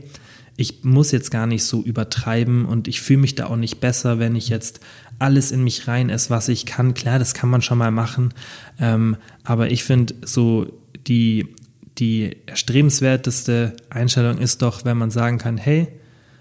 ich 0.56 0.84
muss 0.84 1.12
jetzt 1.12 1.30
gar 1.30 1.46
nicht 1.46 1.64
so 1.64 1.82
übertreiben 1.82 2.64
und 2.64 2.88
ich 2.88 3.00
fühle 3.00 3.20
mich 3.20 3.34
da 3.34 3.46
auch 3.46 3.56
nicht 3.56 3.80
besser, 3.80 4.18
wenn 4.18 4.34
ich 4.34 4.48
jetzt 4.48 4.80
alles 5.18 5.52
in 5.52 5.62
mich 5.62 5.86
rein 5.88 6.10
esse, 6.10 6.30
was 6.30 6.48
ich 6.48 6.66
kann. 6.66 6.94
Klar, 6.94 7.18
das 7.18 7.34
kann 7.34 7.50
man 7.50 7.62
schon 7.62 7.78
mal 7.78 7.90
machen, 7.90 8.32
ähm, 8.80 9.16
aber 9.44 9.70
ich 9.70 9.84
finde 9.84 10.14
so 10.24 10.66
die, 11.06 11.54
die 11.98 12.36
erstrebenswerteste 12.46 13.74
Einstellung 13.90 14.38
ist 14.38 14.62
doch, 14.62 14.84
wenn 14.84 14.96
man 14.96 15.10
sagen 15.10 15.38
kann, 15.38 15.56
hey, 15.56 15.88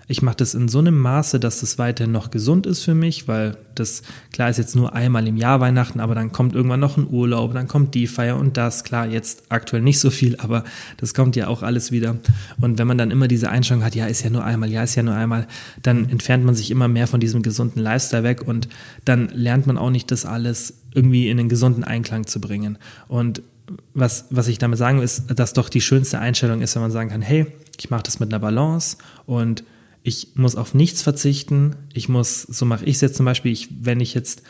ich 0.08 0.22
mache 0.22 0.38
das 0.38 0.54
in 0.54 0.68
so 0.68 0.80
einem 0.80 0.98
Maße, 0.98 1.40
dass 1.40 1.62
das 1.62 1.78
weiterhin 1.78 2.12
noch 2.12 2.30
gesund 2.30 2.68
ist 2.68 2.84
für 2.84 2.94
mich, 2.94 3.28
weil 3.28 3.58
das, 3.74 4.04
klar 4.32 4.50
ist 4.50 4.58
jetzt 4.58 4.76
nur 4.76 4.94
einmal 4.94 5.28
im 5.28 5.36
Jahr 5.36 5.60
Weihnachten, 5.60 6.00
aber 6.00 6.14
dann 6.14 6.32
kommt 6.32 6.56
irgendwann 6.56 6.80
noch 6.80 6.98
ein 6.98 7.08
Urlaub, 7.10 7.54
dann 7.54 7.68
kommt 7.68 7.96
die 7.96 8.08
Feier 8.08 8.38
und 8.38 8.58
das. 8.58 8.84
Klar, 8.84 9.08
jetzt 9.08 9.44
aktuell 9.50 9.82
nicht 9.82 10.00
so 10.00 10.12
viel, 10.12 10.36
aber 10.38 10.64
das 10.98 11.14
kommt 11.14 11.36
ja 11.36 11.48
auch 11.48 11.64
alles 11.64 11.92
wieder. 11.92 12.18
Und 12.62 12.78
wenn 12.78 12.88
man 12.88 12.98
dann 12.98 13.12
immer 13.12 13.28
diese 13.28 13.50
Einstellung 13.50 13.84
hat, 13.84 13.96
ja, 13.96 14.06
ist 14.06 14.24
ja 14.24 14.30
nur 14.30 14.44
einmal, 14.44 14.72
ja, 14.72 14.84
ist 14.84 14.96
ja 14.96 15.04
nur 15.04 15.16
einmal, 15.16 15.48
dann 15.82 16.10
entfernt 16.10 16.46
man 16.46 16.56
sich 16.56 16.70
immer 16.70 16.88
mehr 16.88 17.08
von 17.08 17.20
diesem 17.20 17.42
gesunden 17.42 17.82
Lifestyle 17.82 18.24
weg 18.24 18.48
und 18.48 18.68
dann 19.06 19.30
lernt 19.30 19.66
man 19.66 19.78
auch 19.78 19.90
nicht 19.90 20.12
das 20.12 20.26
alles 20.26 20.76
irgendwie 20.94 21.30
in 21.30 21.38
den 21.38 21.50
gesunden 21.50 21.84
Einklang 21.84 22.28
zu 22.28 22.40
bringen. 22.40 22.78
Und 23.08 23.42
was, 23.94 24.26
was 24.30 24.48
ich 24.48 24.60
damit 24.60 24.78
sagen 24.78 25.00
will, 25.00 25.06
ist, 25.06 25.26
dass 25.36 25.54
doch 25.54 25.70
die 25.70 25.82
schönste 25.82 26.20
Einstellung 26.20 26.62
ist, 26.62 26.76
wenn 26.76 26.84
man 26.84 26.92
sagen 26.92 27.10
kann, 27.10 27.22
hey, 27.22 27.48
ich 27.80 27.90
mache 27.90 28.04
das 28.04 28.20
mit 28.20 28.32
einer 28.32 28.40
Balance 28.40 28.98
und 29.26 29.64
ich 30.06 30.36
muss 30.36 30.56
auf 30.56 30.76
nichts 30.76 31.02
verzichten. 31.02 31.76
Ich 31.94 32.08
muss, 32.10 32.44
so 32.44 32.64
mache 32.64 32.86
ich 32.86 32.96
es 32.96 33.02
jetzt 33.02 33.16
zum 33.16 33.26
Beispiel, 33.26 33.52
ich, 33.52 33.70
wenn 33.82 34.00
ich 34.00 34.14
jetzt 34.14 34.44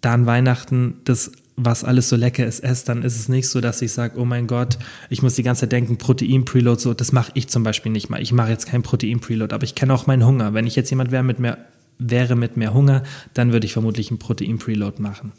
da 0.00 0.14
an 0.14 0.24
Weihnachten 0.24 1.00
das, 1.04 1.32
was 1.56 1.82
alles 1.82 2.08
so 2.08 2.14
lecker 2.14 2.46
ist, 2.46 2.60
esse, 2.60 2.86
dann 2.86 3.02
ist 3.02 3.18
es 3.18 3.28
nicht 3.28 3.48
so, 3.48 3.60
dass 3.60 3.82
ich 3.82 3.92
sage, 3.92 4.18
oh 4.20 4.24
mein 4.24 4.46
Gott, 4.46 4.78
ich 5.10 5.20
muss 5.20 5.34
die 5.34 5.42
ganze 5.42 5.62
Zeit 5.62 5.72
denken, 5.72 5.98
Protein-Preload, 5.98 6.80
so, 6.80 6.94
das 6.94 7.10
mache 7.10 7.32
ich 7.34 7.48
zum 7.48 7.64
Beispiel 7.64 7.90
nicht 7.90 8.08
mal. 8.08 8.22
Ich 8.22 8.32
mache 8.32 8.50
jetzt 8.50 8.66
kein 8.66 8.84
Protein-Preload, 8.84 9.52
aber 9.52 9.64
ich 9.64 9.74
kenne 9.74 9.92
auch 9.92 10.06
meinen 10.06 10.24
Hunger. 10.24 10.54
Wenn 10.54 10.66
ich 10.66 10.76
jetzt 10.76 10.90
jemand 10.90 11.10
wäre 11.10 11.24
mit 11.24 11.40
mehr, 11.40 11.58
wäre 11.98 12.36
mit 12.36 12.56
mehr 12.56 12.72
Hunger, 12.72 13.02
dann 13.34 13.52
würde 13.52 13.66
ich 13.66 13.72
vermutlich 13.72 14.10
einen 14.10 14.20
Protein-Preload 14.20 15.02
machen. 15.02 15.32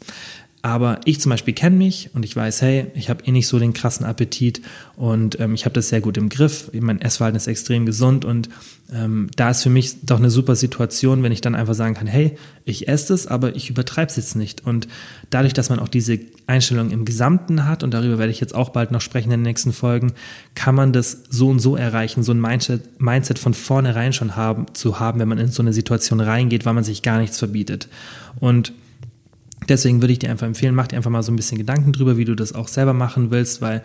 Aber 0.66 1.00
ich 1.04 1.20
zum 1.20 1.30
Beispiel 1.30 1.54
kenne 1.54 1.76
mich 1.76 2.10
und 2.12 2.24
ich 2.24 2.34
weiß, 2.34 2.60
hey, 2.60 2.88
ich 2.94 3.08
habe 3.08 3.22
eh 3.24 3.30
nicht 3.30 3.46
so 3.46 3.60
den 3.60 3.72
krassen 3.72 4.04
Appetit 4.04 4.62
und 4.96 5.38
ähm, 5.38 5.54
ich 5.54 5.64
habe 5.64 5.74
das 5.74 5.90
sehr 5.90 6.00
gut 6.00 6.16
im 6.16 6.28
Griff. 6.28 6.72
Mein 6.72 7.00
Essverhalten 7.00 7.36
ist 7.36 7.46
extrem 7.46 7.86
gesund 7.86 8.24
und 8.24 8.48
ähm, 8.92 9.30
da 9.36 9.50
ist 9.50 9.62
für 9.62 9.70
mich 9.70 10.04
doch 10.04 10.18
eine 10.18 10.28
super 10.28 10.56
Situation, 10.56 11.22
wenn 11.22 11.30
ich 11.30 11.40
dann 11.40 11.54
einfach 11.54 11.74
sagen 11.74 11.94
kann, 11.94 12.08
hey, 12.08 12.36
ich 12.64 12.88
esse 12.88 13.14
es, 13.14 13.28
aber 13.28 13.54
ich 13.54 13.70
übertreibe 13.70 14.10
es 14.10 14.16
jetzt 14.16 14.34
nicht. 14.34 14.66
Und 14.66 14.88
dadurch, 15.30 15.52
dass 15.52 15.70
man 15.70 15.78
auch 15.78 15.86
diese 15.86 16.18
Einstellung 16.48 16.90
im 16.90 17.04
Gesamten 17.04 17.68
hat, 17.68 17.84
und 17.84 17.94
darüber 17.94 18.18
werde 18.18 18.32
ich 18.32 18.40
jetzt 18.40 18.56
auch 18.56 18.70
bald 18.70 18.90
noch 18.90 19.00
sprechen 19.00 19.30
in 19.30 19.38
den 19.38 19.42
nächsten 19.42 19.72
Folgen, 19.72 20.14
kann 20.56 20.74
man 20.74 20.92
das 20.92 21.22
so 21.30 21.46
und 21.46 21.60
so 21.60 21.76
erreichen, 21.76 22.24
so 22.24 22.32
ein 22.32 22.40
Mindset, 22.40 23.00
Mindset 23.00 23.38
von 23.38 23.54
vornherein 23.54 24.12
schon 24.12 24.34
haben, 24.34 24.66
zu 24.72 24.98
haben, 24.98 25.20
wenn 25.20 25.28
man 25.28 25.38
in 25.38 25.46
so 25.46 25.62
eine 25.62 25.72
Situation 25.72 26.18
reingeht, 26.18 26.66
weil 26.66 26.74
man 26.74 26.82
sich 26.82 27.02
gar 27.02 27.20
nichts 27.20 27.38
verbietet. 27.38 27.86
Und 28.40 28.72
Deswegen 29.68 30.00
würde 30.00 30.12
ich 30.12 30.18
dir 30.18 30.30
einfach 30.30 30.46
empfehlen, 30.46 30.74
mach 30.74 30.88
dir 30.88 30.96
einfach 30.96 31.10
mal 31.10 31.22
so 31.22 31.32
ein 31.32 31.36
bisschen 31.36 31.58
Gedanken 31.58 31.92
drüber, 31.92 32.16
wie 32.16 32.24
du 32.24 32.34
das 32.34 32.52
auch 32.52 32.68
selber 32.68 32.92
machen 32.92 33.30
willst, 33.30 33.60
weil, 33.60 33.82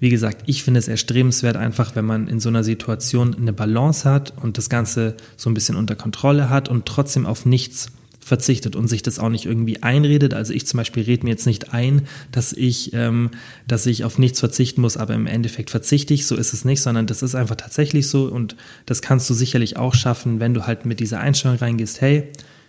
wie 0.00 0.10
gesagt, 0.10 0.42
ich 0.46 0.62
finde 0.62 0.80
es 0.80 0.88
erstrebenswert 0.88 1.56
einfach, 1.56 1.94
wenn 1.94 2.04
man 2.04 2.28
in 2.28 2.40
so 2.40 2.48
einer 2.48 2.64
Situation 2.64 3.34
eine 3.34 3.52
Balance 3.52 4.08
hat 4.08 4.32
und 4.42 4.58
das 4.58 4.68
Ganze 4.68 5.16
so 5.36 5.48
ein 5.48 5.54
bisschen 5.54 5.76
unter 5.76 5.94
Kontrolle 5.94 6.50
hat 6.50 6.68
und 6.68 6.86
trotzdem 6.86 7.26
auf 7.26 7.46
nichts 7.46 7.92
verzichtet 8.24 8.76
und 8.76 8.86
sich 8.86 9.02
das 9.02 9.18
auch 9.18 9.28
nicht 9.28 9.46
irgendwie 9.46 9.82
einredet. 9.82 10.32
Also 10.32 10.52
ich 10.52 10.66
zum 10.66 10.78
Beispiel 10.78 11.02
rede 11.02 11.24
mir 11.24 11.30
jetzt 11.30 11.46
nicht 11.46 11.74
ein, 11.74 12.02
dass 12.30 12.52
ich, 12.52 12.92
ähm, 12.94 13.30
dass 13.66 13.84
ich 13.86 14.04
auf 14.04 14.16
nichts 14.16 14.38
verzichten 14.38 14.80
muss, 14.80 14.96
aber 14.96 15.14
im 15.14 15.26
Endeffekt 15.26 15.70
verzichte 15.70 16.14
ich. 16.14 16.26
So 16.26 16.36
ist 16.36 16.52
es 16.52 16.64
nicht, 16.64 16.80
sondern 16.80 17.06
das 17.06 17.22
ist 17.22 17.34
einfach 17.34 17.56
tatsächlich 17.56 18.08
so 18.08 18.26
und 18.26 18.56
das 18.86 19.02
kannst 19.02 19.28
du 19.28 19.34
sicherlich 19.34 19.76
auch 19.76 19.94
schaffen, 19.94 20.38
wenn 20.38 20.54
du 20.54 20.66
halt 20.66 20.86
mit 20.86 21.00
dieser 21.00 21.20
Einstellung 21.20 21.56
reingehst. 21.56 22.00
Hey, 22.00 22.28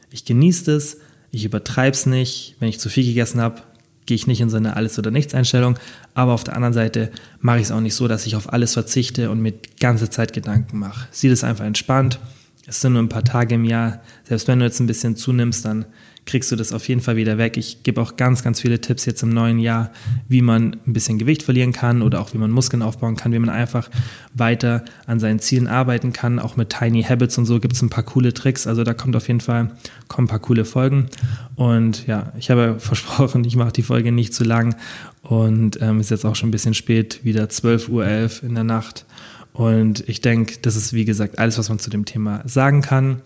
ich 0.10 0.26
genieße 0.26 0.66
das, 0.66 0.98
ich 1.34 1.46
übertreibe 1.46 1.96
es 1.96 2.06
nicht. 2.06 2.56
Wenn 2.60 2.70
ich 2.70 2.80
zu 2.80 2.90
viel 2.90 3.04
gegessen 3.04 3.42
habe, 3.42 3.64
gehe 4.06 4.16
ich 4.16 4.28
nicht 4.28 4.40
in 4.40 4.52
so 4.52 4.58
eine 4.58 4.76
Alles- 4.76 5.00
oder 5.00 5.10
Nichts-Einstellung. 5.10 5.80
Aber 6.14 6.34
auf 6.34 6.44
der 6.44 6.56
anderen 6.56 6.74
Seite 6.74 7.12
mache 7.42 7.58
ich 7.58 7.64
es 7.64 7.72
auch 7.72 7.80
nicht 7.80 7.96
so, 7.96 8.08
dass 8.08 8.28
ich 8.28 8.36
auf 8.36 8.54
alles 8.54 8.74
verzichte 8.74 9.32
und 9.32 9.42
mir 9.42 9.54
ganze 9.80 10.10
Zeit 10.12 10.32
Gedanken 10.34 10.78
mache. 10.78 11.08
Sieh 11.12 11.30
das 11.30 11.44
einfach 11.44 11.66
entspannt. 11.66 12.20
Es 12.68 12.82
sind 12.82 12.94
nur 12.94 13.02
ein 13.02 13.10
paar 13.10 13.24
Tage 13.24 13.56
im 13.56 13.66
Jahr. 13.66 14.02
Selbst 14.24 14.48
wenn 14.48 14.60
du 14.60 14.66
jetzt 14.66 14.80
ein 14.80 14.86
bisschen 14.86 15.16
zunimmst, 15.16 15.66
dann 15.66 15.86
kriegst 16.26 16.52
du 16.52 16.56
das 16.56 16.72
auf 16.72 16.88
jeden 16.88 17.02
Fall 17.02 17.16
wieder 17.16 17.38
weg. 17.38 17.58
Ich 17.58 17.84
gebe 17.84 18.02
auch 18.02 18.16
ganz, 18.16 18.44
ganz 18.44 18.62
viele 18.62 18.80
Tipps 18.80 19.06
jetzt 19.06 19.24
im 19.24 19.30
neuen 19.30 19.60
Jahr, 19.60 19.92
wie 20.28 20.42
man 20.42 20.78
ein 20.88 20.94
bisschen 20.94 21.20
Gewicht 21.20 21.44
verlieren 21.44 21.74
kann 21.74 22.02
oder 22.02 22.22
auch 22.22 22.34
wie 22.34 22.38
man 22.38 22.52
Muskeln 22.52 22.82
aufbauen 22.82 23.16
kann, 23.16 23.34
wie 23.34 23.40
man 23.40 23.50
einfach 23.50 23.90
weiter 24.34 24.86
an 25.06 25.20
seinen 25.20 25.40
Zielen 25.40 25.68
arbeiten 25.68 26.14
kann. 26.14 26.40
Auch 26.40 26.56
mit 26.56 26.70
Tiny 26.70 27.04
Habits 27.04 27.38
und 27.38 27.46
so 27.46 27.60
gibt 27.60 27.74
es 27.74 27.82
ein 27.82 27.90
paar 27.90 28.04
coole 28.04 28.34
Tricks. 28.34 28.68
Also 28.68 28.84
da 28.84 28.94
kommt 28.94 29.16
auf 29.16 29.28
jeden 29.28 29.42
Fall 29.42 29.72
kommen 30.08 30.26
ein 30.26 30.30
paar 30.30 30.40
coole 30.40 30.66
Folgen. 30.66 31.08
Und 31.56 32.08
ja, 32.08 32.32
ich 32.38 32.50
habe 32.50 32.76
versprochen, 32.80 33.44
ich 33.44 33.56
mache 33.56 33.74
die 33.74 33.84
Folge 33.84 34.12
nicht 34.12 34.34
zu 34.34 34.44
lang. 34.44 34.76
Und 35.24 35.82
ähm, 35.82 36.00
ist 36.00 36.12
jetzt 36.12 36.26
auch 36.26 36.36
schon 36.36 36.50
ein 36.50 36.52
bisschen 36.52 36.74
spät, 36.74 37.22
wieder 37.24 37.46
12.11 37.46 37.90
Uhr 37.90 38.44
in 38.44 38.56
der 38.56 38.64
Nacht. 38.64 39.06
Und 39.54 40.08
ich 40.10 40.22
denke, 40.22 40.56
das 40.62 40.76
ist 40.76 40.94
wie 40.94 41.06
gesagt 41.06 41.38
alles, 41.38 41.58
was 41.58 41.70
man 41.70 41.80
zu 41.80 41.90
dem 41.90 42.06
Thema 42.06 42.42
sagen 42.46 42.82
kann. 42.82 43.22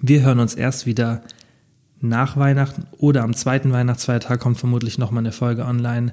Wir 0.00 0.22
hören 0.22 0.40
uns 0.40 0.54
erst 0.54 0.84
wieder 0.86 1.22
nach 2.04 2.36
Weihnachten 2.36 2.86
oder 2.98 3.22
am 3.22 3.34
zweiten 3.34 3.72
Weihnachtsfeiertag 3.72 4.40
kommt 4.40 4.58
vermutlich 4.58 4.98
nochmal 4.98 5.22
eine 5.22 5.32
Folge 5.32 5.64
online. 5.64 6.12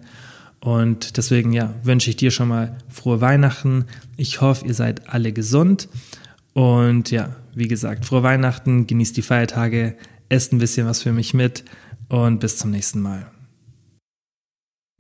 Und 0.60 1.18
deswegen, 1.18 1.54
ja, 1.54 1.74
wünsche 1.84 2.10
ich 2.10 2.16
dir 2.16 2.32
schon 2.32 2.48
mal 2.48 2.78
frohe 2.90 3.20
Weihnachten. 3.22 3.86
Ich 4.16 4.42
hoffe, 4.42 4.66
ihr 4.66 4.74
seid 4.74 5.10
alle 5.10 5.34
gesund. 5.34 5.90
Und 6.54 7.12
ja, 7.12 7.36
wie 7.56 7.68
gesagt, 7.68 8.06
frohe 8.06 8.24
Weihnachten, 8.24 8.88
genießt 8.88 9.18
die 9.18 9.22
Feiertage, 9.22 9.96
esst 10.30 10.54
ein 10.54 10.60
bisschen 10.60 10.88
was 10.88 11.02
für 11.02 11.14
mich 11.14 11.34
mit 11.34 11.64
und 12.10 12.40
bis 12.40 12.58
zum 12.58 12.72
nächsten 12.72 13.02
Mal. 13.02 13.26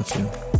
dafür. 0.00 0.59